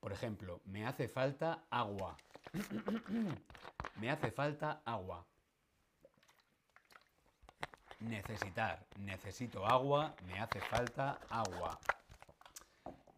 [0.00, 2.16] Por ejemplo, me hace falta agua.
[4.00, 5.26] me hace falta agua.
[8.00, 8.86] Necesitar.
[9.00, 10.14] Necesito agua.
[10.26, 11.78] Me hace falta agua.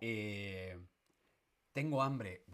[0.00, 0.78] Eh,
[1.72, 2.44] tengo hambre.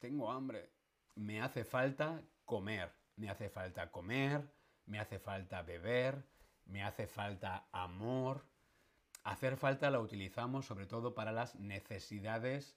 [0.00, 0.70] Tengo hambre.
[1.14, 2.92] Me hace falta comer.
[3.16, 4.52] Me hace falta comer.
[4.86, 6.24] Me hace falta beber.
[6.66, 8.44] Me hace falta amor.
[9.22, 12.76] Hacer falta la utilizamos sobre todo para las necesidades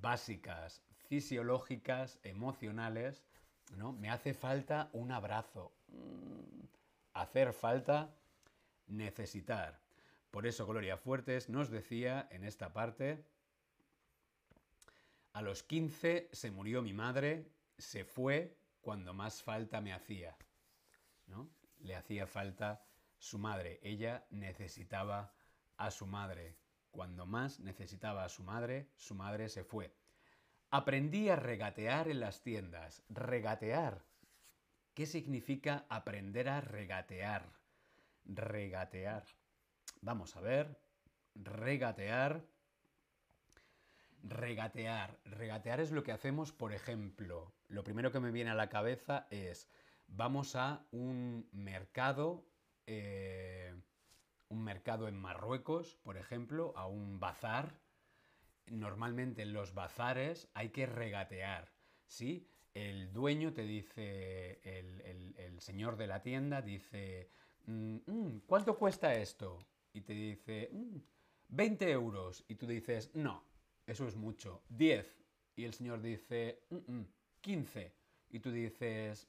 [0.00, 3.24] básicas, fisiológicas, emocionales,
[3.76, 3.92] ¿no?
[3.92, 5.72] Me hace falta un abrazo.
[5.88, 6.64] Mm,
[7.14, 8.14] hacer falta,
[8.86, 9.80] necesitar.
[10.30, 13.24] Por eso Gloria Fuertes nos decía en esta parte,
[15.32, 20.36] a los 15 se murió mi madre, se fue cuando más falta me hacía.
[21.26, 21.48] ¿no?
[21.80, 22.84] Le hacía falta
[23.18, 25.32] su madre, ella necesitaba
[25.76, 26.56] a su madre.
[26.92, 29.92] Cuando más necesitaba a su madre, su madre se fue.
[30.70, 33.02] Aprendí a regatear en las tiendas.
[33.08, 34.04] Regatear.
[34.94, 37.50] ¿Qué significa aprender a regatear?
[38.26, 39.24] Regatear.
[40.02, 40.78] Vamos a ver.
[41.34, 42.44] Regatear.
[44.22, 45.18] Regatear.
[45.24, 47.54] Regatear es lo que hacemos, por ejemplo.
[47.68, 49.70] Lo primero que me viene a la cabeza es,
[50.08, 52.44] vamos a un mercado,
[52.86, 53.74] eh,
[54.52, 57.80] un mercado en Marruecos, por ejemplo, a un bazar
[58.66, 61.72] normalmente en los bazares hay que regatear,
[62.06, 62.48] ¿sí?
[62.74, 67.30] El dueño te dice, el, señor de la tienda dice,
[67.66, 69.66] mm, mm, ¿cuánto cuesta esto?
[69.92, 70.70] Y te dice,
[71.48, 72.44] 20 mm, euros.
[72.48, 73.44] Y tú dices, no,
[73.86, 75.22] eso es mucho, 10.
[75.56, 76.64] Y el señor dice,
[77.42, 77.94] 15.
[78.30, 79.28] Y tú dices,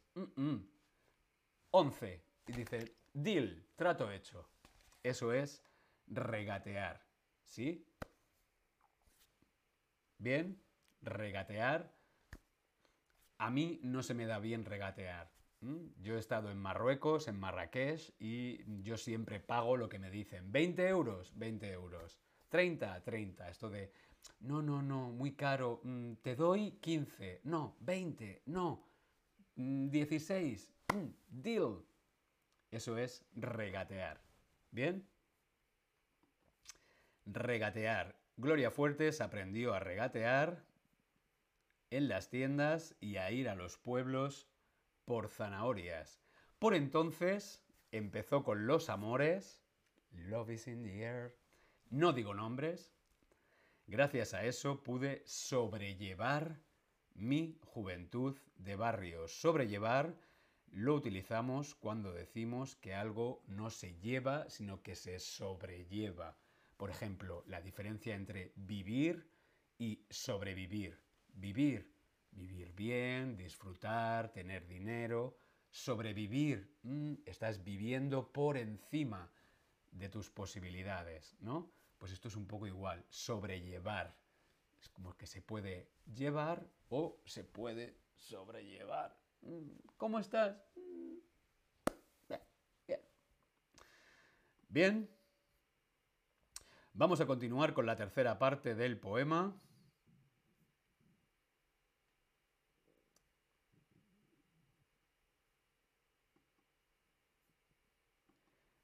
[1.72, 2.24] 11.
[2.48, 4.53] Y dice, deal, trato hecho.
[5.04, 5.62] Eso es
[6.08, 7.06] regatear,
[7.44, 7.86] ¿sí?
[10.18, 10.62] Bien,
[11.02, 11.94] regatear.
[13.38, 15.32] A mí no se me da bien regatear.
[16.02, 20.52] Yo he estado en Marruecos, en Marrakech, y yo siempre pago lo que me dicen.
[20.52, 22.20] 20 euros, 20 euros.
[22.50, 23.50] 30, 30.
[23.50, 23.92] Esto de,
[24.40, 25.80] no, no, no, muy caro.
[25.84, 27.42] Mm, te doy 15.
[27.46, 28.44] No, 20.
[28.46, 28.86] No.
[29.56, 30.74] 16.
[30.94, 31.86] Mm, mm, deal.
[32.70, 34.22] Eso es regatear.
[34.74, 35.08] ¿Bien?
[37.28, 38.20] Regatear.
[38.38, 40.66] Gloria Fuertes aprendió a regatear
[41.92, 44.48] en las tiendas y a ir a los pueblos
[45.06, 46.24] por zanahorias.
[46.58, 49.64] Por entonces empezó con los amores.
[50.12, 51.38] Love is in the air.
[51.92, 52.96] No digo nombres.
[53.86, 56.60] Gracias a eso pude sobrellevar
[57.14, 59.28] mi juventud de barrio.
[59.28, 60.16] Sobrellevar
[60.74, 66.36] lo utilizamos cuando decimos que algo no se lleva, sino que se sobrelleva.
[66.78, 69.30] Por ejemplo, la diferencia entre vivir
[69.78, 71.00] y sobrevivir.
[71.36, 71.94] Vivir,
[72.32, 75.38] vivir bien, disfrutar, tener dinero.
[75.70, 79.32] Sobrevivir, mm, estás viviendo por encima
[79.92, 81.72] de tus posibilidades, ¿no?
[82.00, 84.18] Pues esto es un poco igual, sobrellevar.
[84.82, 89.23] Es como que se puede llevar o se puede sobrellevar.
[89.46, 90.58] Mm, ¿Cómo estás?
[90.76, 91.18] Mm,
[92.88, 93.00] bien.
[94.70, 95.10] Bien.
[96.94, 99.60] Vamos a continuar con la tercera parte del poema.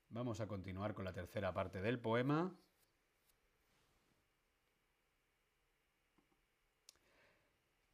[0.09, 2.53] Vamos a continuar con la tercera parte del poema.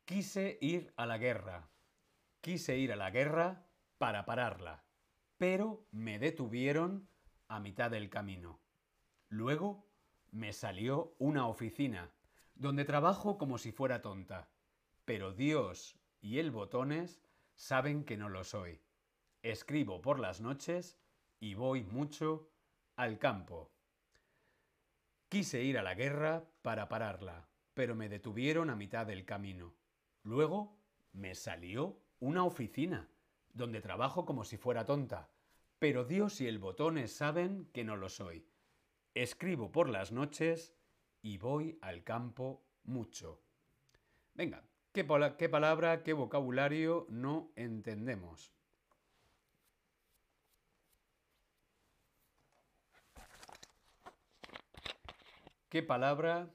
[0.05, 1.74] Quise ir a la guerra.
[2.45, 3.65] Quise ir a la guerra
[3.97, 4.85] para pararla,
[5.35, 7.09] pero me detuvieron
[7.47, 8.61] a mitad del camino.
[9.29, 9.89] Luego
[10.29, 12.13] me salió una oficina,
[12.53, 14.51] donde trabajo como si fuera tonta.
[15.05, 17.19] Pero Dios y el botones
[17.55, 18.79] saben que no lo soy.
[19.41, 20.99] Escribo por las noches
[21.39, 22.51] y voy mucho
[22.95, 23.73] al campo.
[25.29, 29.73] Quise ir a la guerra para pararla, pero me detuvieron a mitad del camino.
[30.21, 30.79] Luego
[31.11, 33.09] me salió una oficina,
[33.53, 35.29] donde trabajo como si fuera tonta.
[35.79, 38.47] Pero Dios y el botones saben que no lo soy.
[39.13, 40.73] Escribo por las noches
[41.21, 43.41] y voy al campo mucho.
[44.33, 48.53] Venga, ¿qué, palabra, qué vocabulario no entendemos?
[55.69, 56.54] ¿Qué palabra,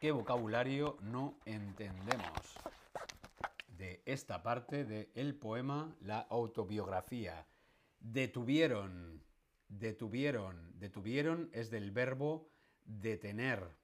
[0.00, 2.58] qué vocabulario no entendemos?
[3.68, 7.46] De esta parte del poema, la autobiografía.
[8.00, 9.22] Detuvieron.
[9.68, 10.78] Detuvieron.
[10.78, 12.50] Detuvieron es del verbo
[12.84, 13.76] detener.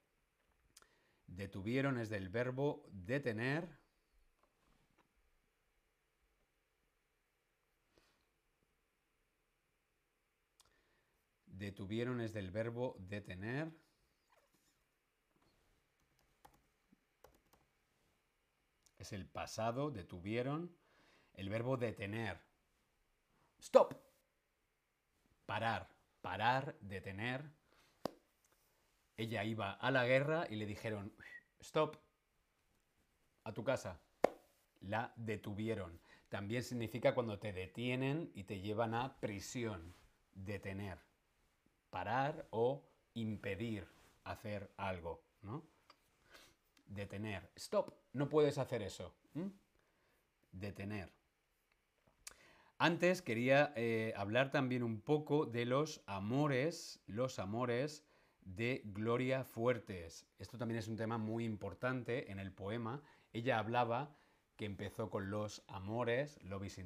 [1.27, 3.67] Detuvieron es del verbo detener.
[11.47, 13.82] Detuvieron es del verbo detener.
[19.03, 20.73] Es el pasado, detuvieron.
[21.33, 22.39] El verbo detener.
[23.59, 23.95] Stop.
[25.45, 25.89] parar,
[26.21, 27.43] parar, detener.
[29.17, 31.13] Ella iba a la guerra y le dijeron,
[31.59, 31.97] stop,
[33.43, 33.99] a tu casa.
[34.79, 35.99] La detuvieron.
[36.29, 39.93] También significa cuando te detienen y te llevan a prisión,
[40.33, 40.97] detener,
[41.89, 43.85] parar o impedir
[44.23, 45.72] hacer algo, ¿no?
[46.85, 47.49] Detener.
[47.55, 49.13] Stop, no puedes hacer eso.
[50.51, 51.11] Detener.
[52.77, 58.03] Antes quería eh, hablar también un poco de los amores, los amores
[58.41, 60.25] de Gloria Fuertes.
[60.37, 63.01] Esto también es un tema muy importante en el poema.
[63.31, 64.15] Ella hablaba
[64.55, 66.79] que empezó con los amores, Love is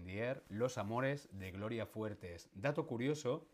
[0.49, 2.49] los amores de Gloria Fuertes.
[2.53, 3.47] Dato curioso,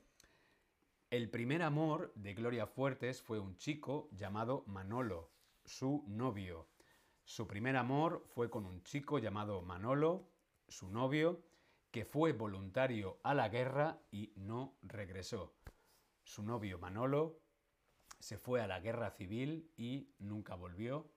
[1.09, 5.29] el primer amor de Gloria Fuertes fue un chico llamado Manolo,
[5.65, 6.67] su novio.
[7.23, 10.29] Su primer amor fue con un chico llamado Manolo,
[10.67, 11.43] su novio,
[11.91, 15.53] que fue voluntario a la guerra y no regresó.
[16.23, 17.39] Su novio Manolo
[18.19, 21.11] se fue a la guerra civil y nunca volvió.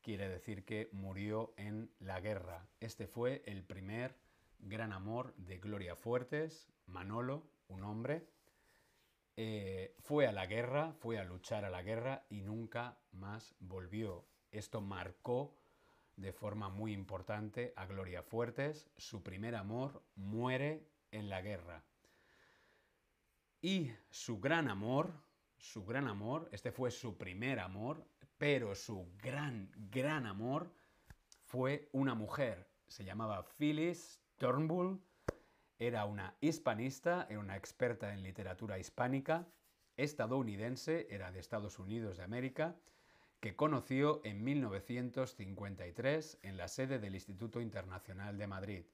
[0.00, 2.68] Quiere decir que murió en la guerra.
[2.80, 4.18] Este fue el primer
[4.58, 8.28] gran amor de Gloria Fuertes, Manolo, un hombre.
[9.36, 14.26] Eh, fue a la guerra, fue a luchar a la guerra y nunca más volvió.
[14.50, 15.56] Esto marcó
[16.16, 18.90] de forma muy importante a Gloria Fuertes.
[18.96, 21.82] Su primer amor muere en la guerra.
[23.62, 25.12] Y su gran amor,
[25.56, 28.04] su gran amor, este fue su primer amor,
[28.36, 30.74] pero su gran, gran amor
[31.44, 32.68] fue una mujer.
[32.88, 35.00] Se llamaba Phyllis Turnbull,
[35.86, 39.46] era una hispanista, era una experta en literatura hispánica,
[39.96, 42.76] estadounidense, era de Estados Unidos de América,
[43.40, 48.84] que conoció en 1953 en la sede del Instituto Internacional de Madrid.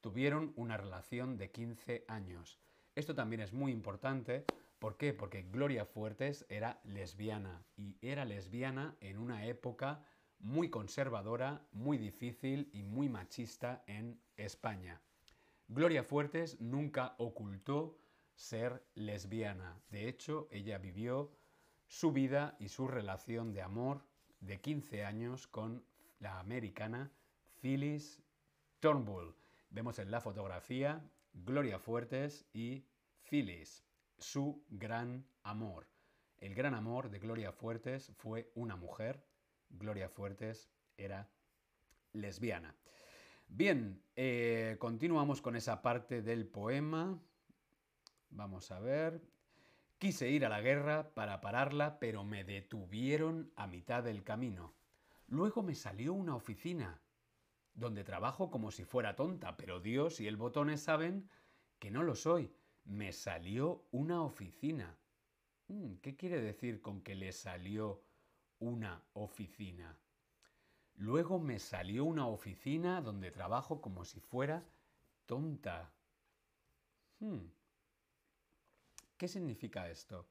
[0.00, 2.58] Tuvieron una relación de 15 años.
[2.94, 4.44] Esto también es muy importante
[4.78, 5.12] ¿Por qué?
[5.12, 10.04] Porque Gloria Fuertes era lesbiana y era lesbiana en una época
[10.38, 15.00] muy conservadora, muy difícil y muy machista en España.
[15.70, 17.98] Gloria Fuertes nunca ocultó
[18.34, 19.78] ser lesbiana.
[19.90, 21.30] De hecho, ella vivió
[21.88, 24.02] su vida y su relación de amor
[24.40, 25.84] de 15 años con
[26.20, 27.12] la americana
[27.60, 28.22] Phyllis
[28.80, 29.34] Turnbull.
[29.68, 31.02] Vemos en la fotografía
[31.34, 32.86] Gloria Fuertes y
[33.28, 33.84] Phyllis
[34.16, 35.86] su gran amor.
[36.38, 39.22] El gran amor de Gloria Fuertes fue una mujer.
[39.68, 41.28] Gloria Fuertes era
[42.14, 42.74] lesbiana.
[43.48, 47.20] Bien, eh, continuamos con esa parte del poema.
[48.30, 49.20] Vamos a ver.
[49.98, 54.74] Quise ir a la guerra para pararla, pero me detuvieron a mitad del camino.
[55.26, 57.02] Luego me salió una oficina,
[57.74, 61.28] donde trabajo como si fuera tonta, pero Dios y el botones saben
[61.80, 62.52] que no lo soy
[62.88, 64.98] me salió una oficina.
[65.68, 68.02] Mm, ¿Qué quiere decir con que le salió
[68.58, 69.98] una oficina?
[70.98, 74.66] Luego me salió una oficina donde trabajo como si fuera
[75.26, 75.92] tonta.
[77.20, 77.46] Hmm.
[79.16, 80.26] ¿Qué significa esto?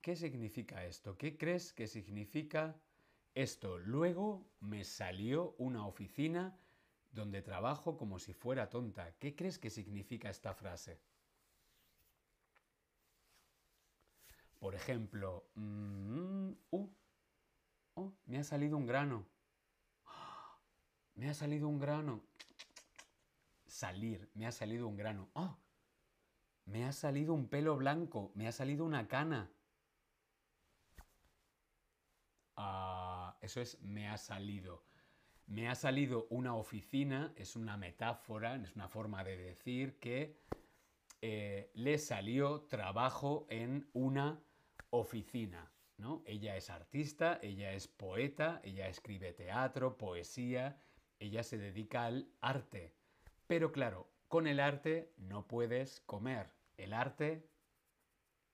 [0.00, 1.18] ¿Qué significa esto?
[1.18, 2.80] ¿Qué crees que significa
[3.34, 3.78] esto?
[3.78, 6.56] Luego me salió una oficina
[7.10, 9.12] donde trabajo como si fuera tonta.
[9.18, 11.00] ¿Qué crees que significa esta frase?
[14.60, 16.90] Por ejemplo, mm, uh,
[17.94, 19.26] oh, me ha salido un grano.
[21.14, 22.22] Me ha salido un grano.
[23.66, 25.30] Salir, me ha salido un grano.
[25.32, 25.56] Oh,
[26.66, 29.50] me ha salido un pelo blanco, me ha salido una cana.
[32.56, 34.84] Ah, eso es me ha salido.
[35.46, 40.38] Me ha salido una oficina, es una metáfora, es una forma de decir que
[41.22, 44.38] eh, le salió trabajo en una
[44.90, 45.72] oficina.
[45.96, 46.22] ¿no?
[46.26, 50.80] Ella es artista, ella es poeta, ella escribe teatro, poesía,
[51.18, 52.94] ella se dedica al arte.
[53.46, 56.54] Pero claro, con el arte no puedes comer.
[56.76, 57.50] El arte,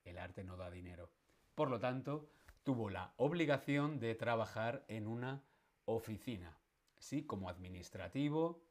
[0.05, 1.11] el arte no da dinero.
[1.55, 2.29] Por lo tanto,
[2.65, 5.45] tuvo la obligación de trabajar en una
[5.85, 6.59] oficina.
[6.99, 7.25] ¿sí?
[7.25, 8.65] Como administrativo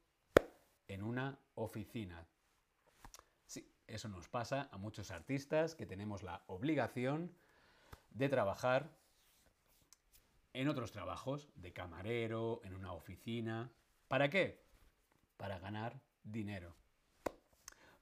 [0.87, 2.27] en una oficina.
[3.45, 7.33] Sí, eso nos pasa a muchos artistas que tenemos la obligación
[8.15, 8.89] de trabajar
[10.53, 13.69] en otros trabajos, de camarero, en una oficina.
[14.07, 14.65] ¿Para qué?
[15.37, 16.75] Para ganar dinero.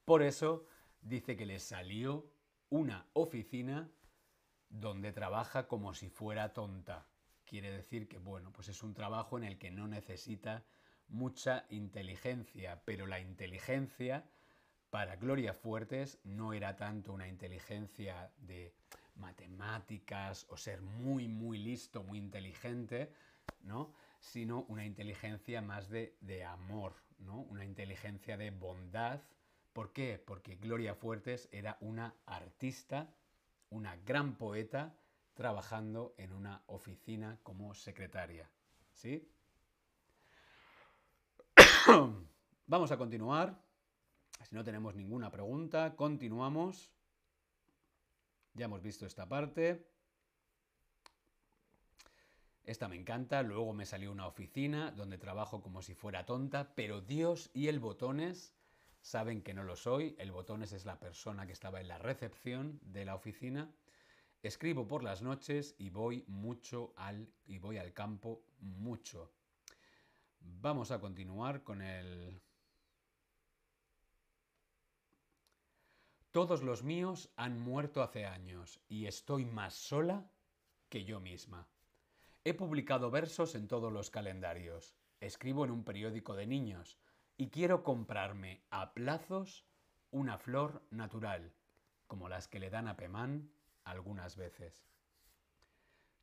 [0.06, 0.66] Por eso
[1.02, 2.32] dice que le salió
[2.70, 3.90] una oficina
[4.70, 7.06] donde trabaja como si fuera tonta
[7.54, 10.64] quiere decir que, bueno, pues es un trabajo en el que no necesita
[11.08, 14.26] mucha inteligencia, pero la inteligencia
[14.90, 18.74] para Gloria Fuertes no era tanto una inteligencia de
[19.16, 23.14] matemáticas o ser muy, muy listo, muy inteligente,
[23.64, 23.94] ¿no?
[24.20, 27.42] sino una inteligencia más de, de amor, ¿no?
[27.42, 29.22] una inteligencia de bondad.
[29.74, 30.22] ¿Por qué?
[30.24, 33.14] Porque Gloria Fuertes era una artista,
[33.70, 34.96] una gran poeta,
[35.34, 38.50] trabajando en una oficina como secretaria.
[38.94, 39.28] ¿Sí?
[42.68, 43.60] Vamos a continuar.
[44.44, 46.93] Si no tenemos ninguna pregunta, continuamos.
[48.54, 49.88] Ya hemos visto esta parte.
[52.64, 53.42] Esta me encanta.
[53.42, 57.80] Luego me salió una oficina donde trabajo como si fuera tonta, pero Dios y el
[57.80, 58.56] botones
[59.02, 60.16] saben que no lo soy.
[60.20, 63.74] El botones es la persona que estaba en la recepción de la oficina.
[64.44, 69.32] Escribo por las noches y voy mucho al y voy al campo mucho.
[70.40, 72.40] Vamos a continuar con el
[76.34, 80.32] Todos los míos han muerto hace años y estoy más sola
[80.90, 81.68] que yo misma.
[82.44, 86.98] He publicado versos en todos los calendarios, escribo en un periódico de niños
[87.38, 89.64] y quiero comprarme a plazos
[90.10, 91.54] una flor natural,
[92.08, 93.52] como las que le dan a Pemán
[93.84, 94.88] algunas veces.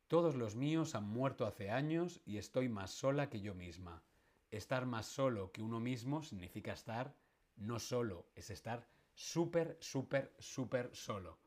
[0.09, 4.03] Todos los míos han muerto hace años y estoy más sola que yo misma.
[4.49, 7.15] Estar más solo que uno mismo significa estar
[7.55, 11.39] no solo, es estar súper, súper, súper solo.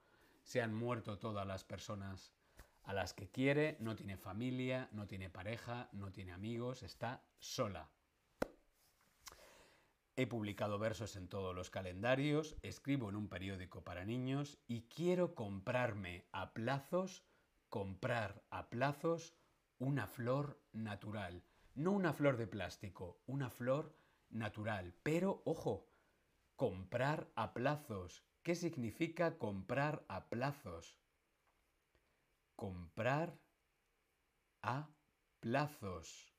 [0.43, 2.33] Se han muerto todas las personas
[2.85, 7.89] a las que quiere, no tiene familia, no tiene pareja, no tiene amigos, está sola.
[10.17, 15.35] He publicado versos en todos los calendarios, escribo en un periódico para niños y quiero
[15.35, 17.25] comprarme a plazos,
[17.69, 19.35] comprar a plazos
[19.79, 21.43] una flor natural.
[21.75, 23.97] No una flor de plástico, una flor
[24.31, 24.95] natural.
[25.03, 25.89] Pero, ojo,
[26.57, 28.25] Comprar a plazos.
[28.43, 30.97] ¿Qué significa comprar a plazos?
[32.55, 33.39] Comprar
[34.63, 34.89] a
[35.41, 36.35] plazos.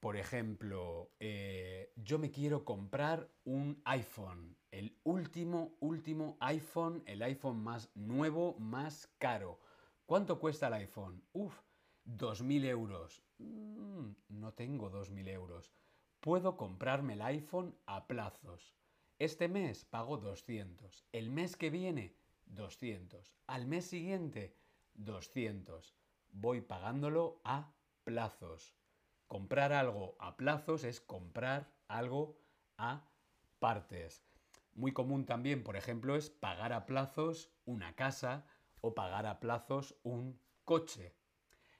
[0.00, 7.62] Por ejemplo, eh, yo me quiero comprar un iPhone, el último, último iPhone, el iPhone
[7.62, 9.60] más nuevo, más caro.
[10.06, 11.22] ¿Cuánto cuesta el iPhone?
[11.32, 11.54] Uf,
[12.04, 13.22] 2.000 euros.
[13.38, 15.72] Mm, no tengo 2.000 euros.
[16.20, 18.74] Puedo comprarme el iPhone a plazos.
[19.20, 21.04] Este mes pago 200.
[21.12, 22.16] El mes que viene,
[22.46, 23.36] 200.
[23.46, 24.56] Al mes siguiente,
[24.94, 25.94] 200.
[26.30, 28.74] Voy pagándolo a plazos.
[29.28, 32.36] Comprar algo a plazos es comprar algo
[32.78, 33.08] a
[33.60, 34.24] partes.
[34.74, 38.44] Muy común también, por ejemplo, es pagar a plazos una casa
[38.80, 41.14] o pagar a plazos un coche.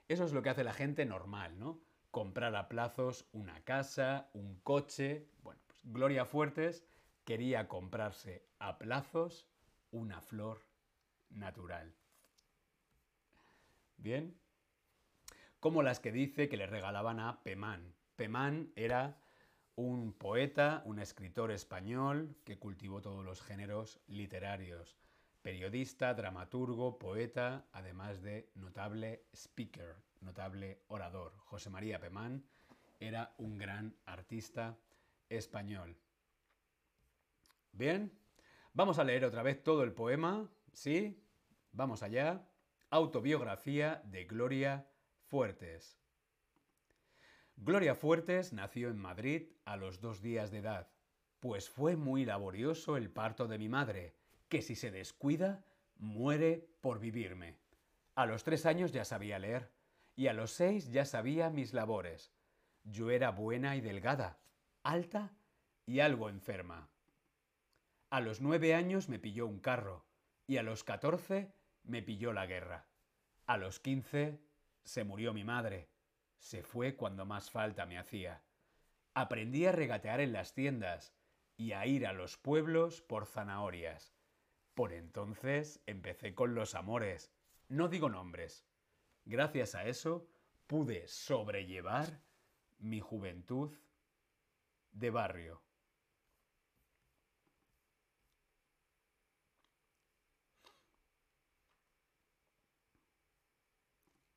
[0.06, 1.87] Eso es lo que hace la gente normal, ¿no?
[2.10, 5.28] Comprar a plazos una casa, un coche.
[5.42, 6.84] Bueno, pues Gloria Fuertes
[7.24, 9.46] quería comprarse a plazos
[9.90, 10.62] una flor
[11.30, 11.94] natural.
[13.96, 14.38] ¿Bien?
[15.60, 17.94] Como las que dice que le regalaban a Pemán.
[18.16, 19.20] Pemán era
[19.74, 24.96] un poeta, un escritor español que cultivó todos los géneros literarios.
[25.42, 31.36] Periodista, dramaturgo, poeta, además de notable speaker, notable orador.
[31.38, 32.44] José María Pemán
[33.00, 34.76] era un gran artista
[35.28, 35.96] español.
[37.72, 38.12] Bien,
[38.72, 41.22] vamos a leer otra vez todo el poema, ¿sí?
[41.72, 42.44] Vamos allá.
[42.90, 44.88] Autobiografía de Gloria
[45.26, 45.98] Fuertes.
[47.56, 50.90] Gloria Fuertes nació en Madrid a los dos días de edad,
[51.40, 54.17] pues fue muy laborioso el parto de mi madre,
[54.48, 55.64] que si se descuida,
[55.96, 57.56] muere por vivirme.
[58.14, 59.70] A los tres años ya sabía leer,
[60.16, 62.32] y a los seis ya sabía mis labores.
[62.84, 64.38] Yo era buena y delgada,
[64.82, 65.32] alta
[65.86, 66.88] y algo enferma.
[68.10, 70.04] A los nueve años me pilló un carro
[70.46, 71.52] y a los catorce
[71.84, 72.86] me pilló la guerra.
[73.46, 74.40] A los quince
[74.82, 75.88] se murió mi madre.
[76.38, 78.42] Se fue cuando más falta me hacía.
[79.14, 81.14] Aprendí a regatear en las tiendas
[81.56, 84.17] y a ir a los pueblos por zanahorias.
[84.78, 87.32] Por entonces empecé con los amores.
[87.66, 88.64] No digo nombres.
[89.24, 90.28] Gracias a eso
[90.68, 92.20] pude sobrellevar
[92.78, 93.76] mi juventud
[94.92, 95.60] de barrio.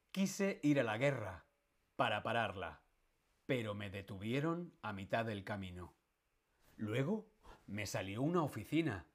[0.10, 1.46] Quise ir a la guerra
[1.96, 2.82] para pararla,
[3.46, 5.94] pero me detuvieron a mitad del camino.
[6.78, 7.30] Luego
[7.68, 9.06] me salió una oficina,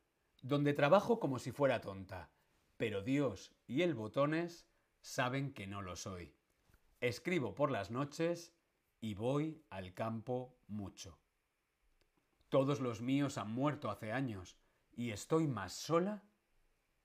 [0.47, 2.31] donde trabajo como si fuera tonta,
[2.77, 4.69] pero Dios y el botones
[5.01, 6.37] saben que no lo soy.
[7.01, 8.55] Escribo por las noches
[9.01, 11.19] y voy al campo mucho.
[12.49, 14.57] Todos los míos han muerto hace años
[14.93, 16.23] y estoy más sola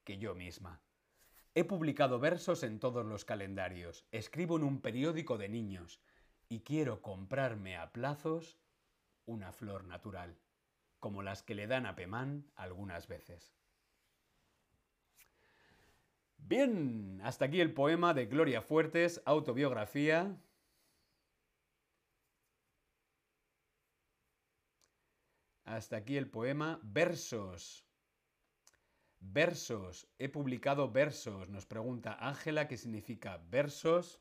[0.03, 0.79] que yo misma.
[1.55, 5.99] He publicado versos en todos los calendarios, escribo en un periódico de niños
[6.47, 8.59] y quiero comprarme a plazos
[9.25, 10.37] una flor natural,
[11.01, 13.53] como las que le dan a Pemán algunas veces.
[16.37, 20.37] Bien, hasta aquí el poema de Gloria Fuertes, autobiografía.
[25.65, 27.83] Hasta aquí el poema Versos.
[29.19, 30.07] Versos.
[30.19, 31.49] He publicado versos.
[31.49, 34.19] Nos pregunta Ángela qué significa versos.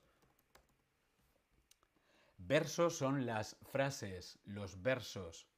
[2.38, 5.49] Versos son las frases, los versos.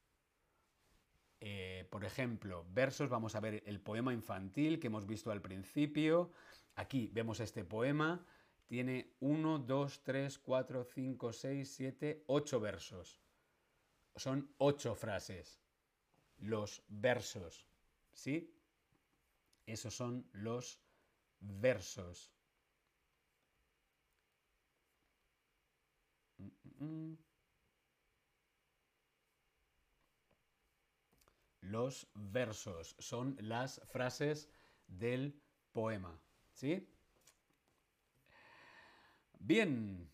[1.45, 6.31] Eh, por ejemplo, versos, vamos a ver el poema infantil que hemos visto al principio.
[6.77, 8.25] Aquí vemos este poema.
[8.69, 13.21] Tiene 1, 2, 3, 4, 5, 6, 7, 8 versos.
[14.15, 15.61] Son 8 frases.
[16.39, 17.67] Los versos.
[18.13, 18.55] ¿Sí?
[19.67, 20.81] Esos son los
[21.41, 22.33] versos.
[31.73, 34.51] Los versos son las frases
[34.87, 35.41] del
[35.73, 36.21] poema.
[36.53, 36.87] ¿Sí?
[39.39, 40.07] Bien.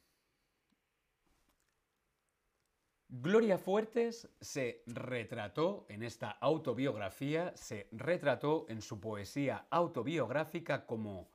[3.09, 11.29] Gloria Fuertes se retrató en esta autobiografía, se retrató en su poesía autobiográfica como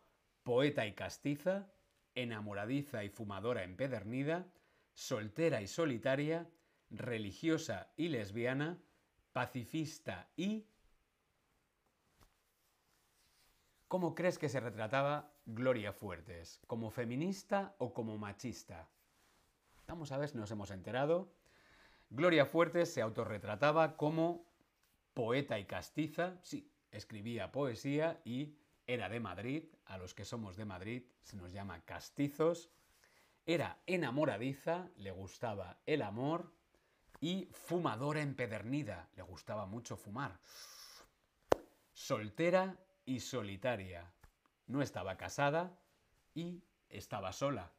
[0.43, 1.69] poeta y castiza,
[2.15, 4.47] enamoradiza y fumadora empedernida,
[4.93, 6.49] soltera y solitaria,
[6.89, 8.79] religiosa y lesbiana,
[9.33, 10.65] pacifista y...
[13.87, 16.59] ¿Cómo crees que se retrataba Gloria Fuertes?
[16.65, 18.89] ¿Como feminista o como machista?
[19.87, 21.31] Vamos a ver si nos hemos enterado.
[22.09, 24.47] Gloria Fuertes se autorretrataba como
[25.13, 28.55] poeta y castiza, sí, escribía poesía y
[28.87, 32.71] era de Madrid, a los que somos de Madrid se nos llama castizos,
[33.45, 36.53] era enamoradiza, le gustaba el amor
[37.23, 40.41] y fumadora empedernida, le gustaba mucho fumar.
[41.93, 44.11] Soltera y solitaria,
[44.67, 45.79] no estaba casada
[46.35, 47.71] y estaba sola,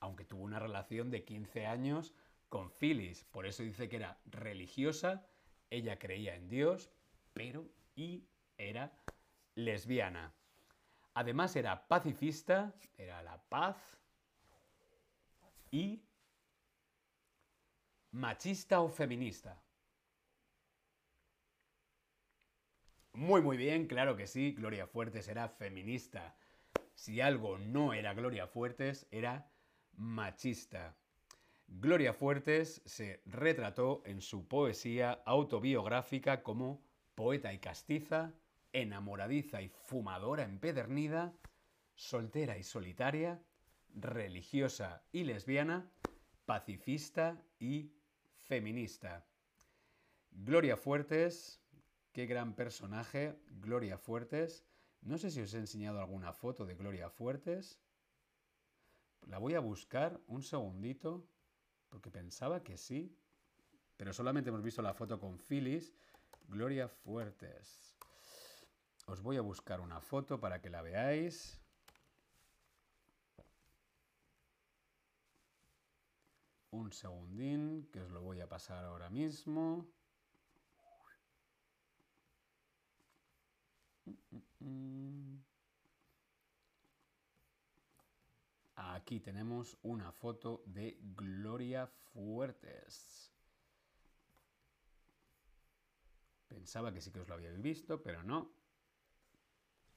[0.00, 2.14] aunque tuvo una relación de 15 años
[2.48, 3.22] con Phyllis.
[3.22, 5.24] Por eso dice que era religiosa,
[5.70, 6.90] ella creía en Dios,
[7.32, 8.24] pero y
[8.58, 8.90] era
[9.54, 10.34] lesbiana.
[11.14, 13.76] Además era pacifista, era la paz
[15.70, 16.02] y
[18.14, 19.60] machista o feminista.
[23.12, 26.36] Muy muy bien, claro que sí, Gloria Fuertes era feminista.
[26.94, 29.50] Si algo no era Gloria Fuertes, era
[29.96, 30.94] machista.
[31.66, 36.84] Gloria Fuertes se retrató en su poesía autobiográfica como
[37.16, 38.32] poeta y castiza,
[38.72, 41.32] enamoradiza y fumadora empedernida,
[41.96, 43.42] soltera y solitaria,
[43.92, 45.90] religiosa y lesbiana,
[46.46, 47.90] pacifista y
[48.46, 49.24] feminista.
[50.30, 51.60] Gloria Fuertes,
[52.12, 54.64] qué gran personaje, Gloria Fuertes.
[55.00, 57.78] No sé si os he enseñado alguna foto de Gloria Fuertes.
[59.26, 61.26] La voy a buscar un segundito
[61.88, 63.16] porque pensaba que sí,
[63.96, 65.94] pero solamente hemos visto la foto con Phyllis.
[66.48, 67.96] Gloria Fuertes.
[69.06, 71.63] Os voy a buscar una foto para que la veáis.
[76.74, 79.86] Un segundín, que os lo voy a pasar ahora mismo.
[88.74, 93.32] Aquí tenemos una foto de Gloria Fuertes.
[96.48, 98.50] Pensaba que sí que os lo habíais visto, pero no.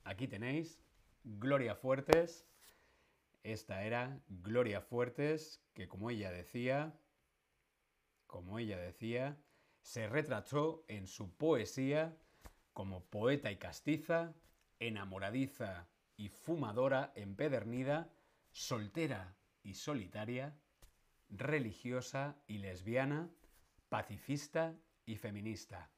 [0.03, 0.79] Aquí tenéis
[1.23, 2.45] Gloria Fuertes.
[3.47, 6.99] Esta era Gloria Fuertes, que como ella decía,
[8.25, 9.37] como ella decía,
[9.79, 12.17] se retrató en su poesía
[12.73, 14.33] como poeta y castiza,
[14.79, 15.87] enamoradiza
[16.17, 18.11] y fumadora empedernida,
[18.51, 20.53] soltera y solitaria,
[21.29, 23.29] religiosa y lesbiana,
[23.87, 24.75] pacifista
[25.05, 25.89] y feminista.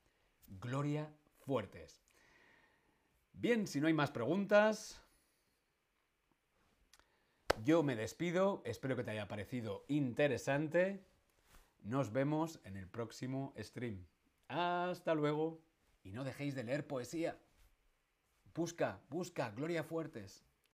[0.45, 2.04] Gloria Fuertes.
[3.34, 5.02] Bien, si no hay más preguntas,
[7.64, 11.03] yo me despido, espero que te haya parecido interesante.
[11.84, 14.05] Nos vemos en el próximo stream.
[14.47, 15.62] Hasta luego
[16.03, 17.38] y no dejéis de leer poesía.
[18.53, 20.43] Busca, busca, Gloria Fuertes.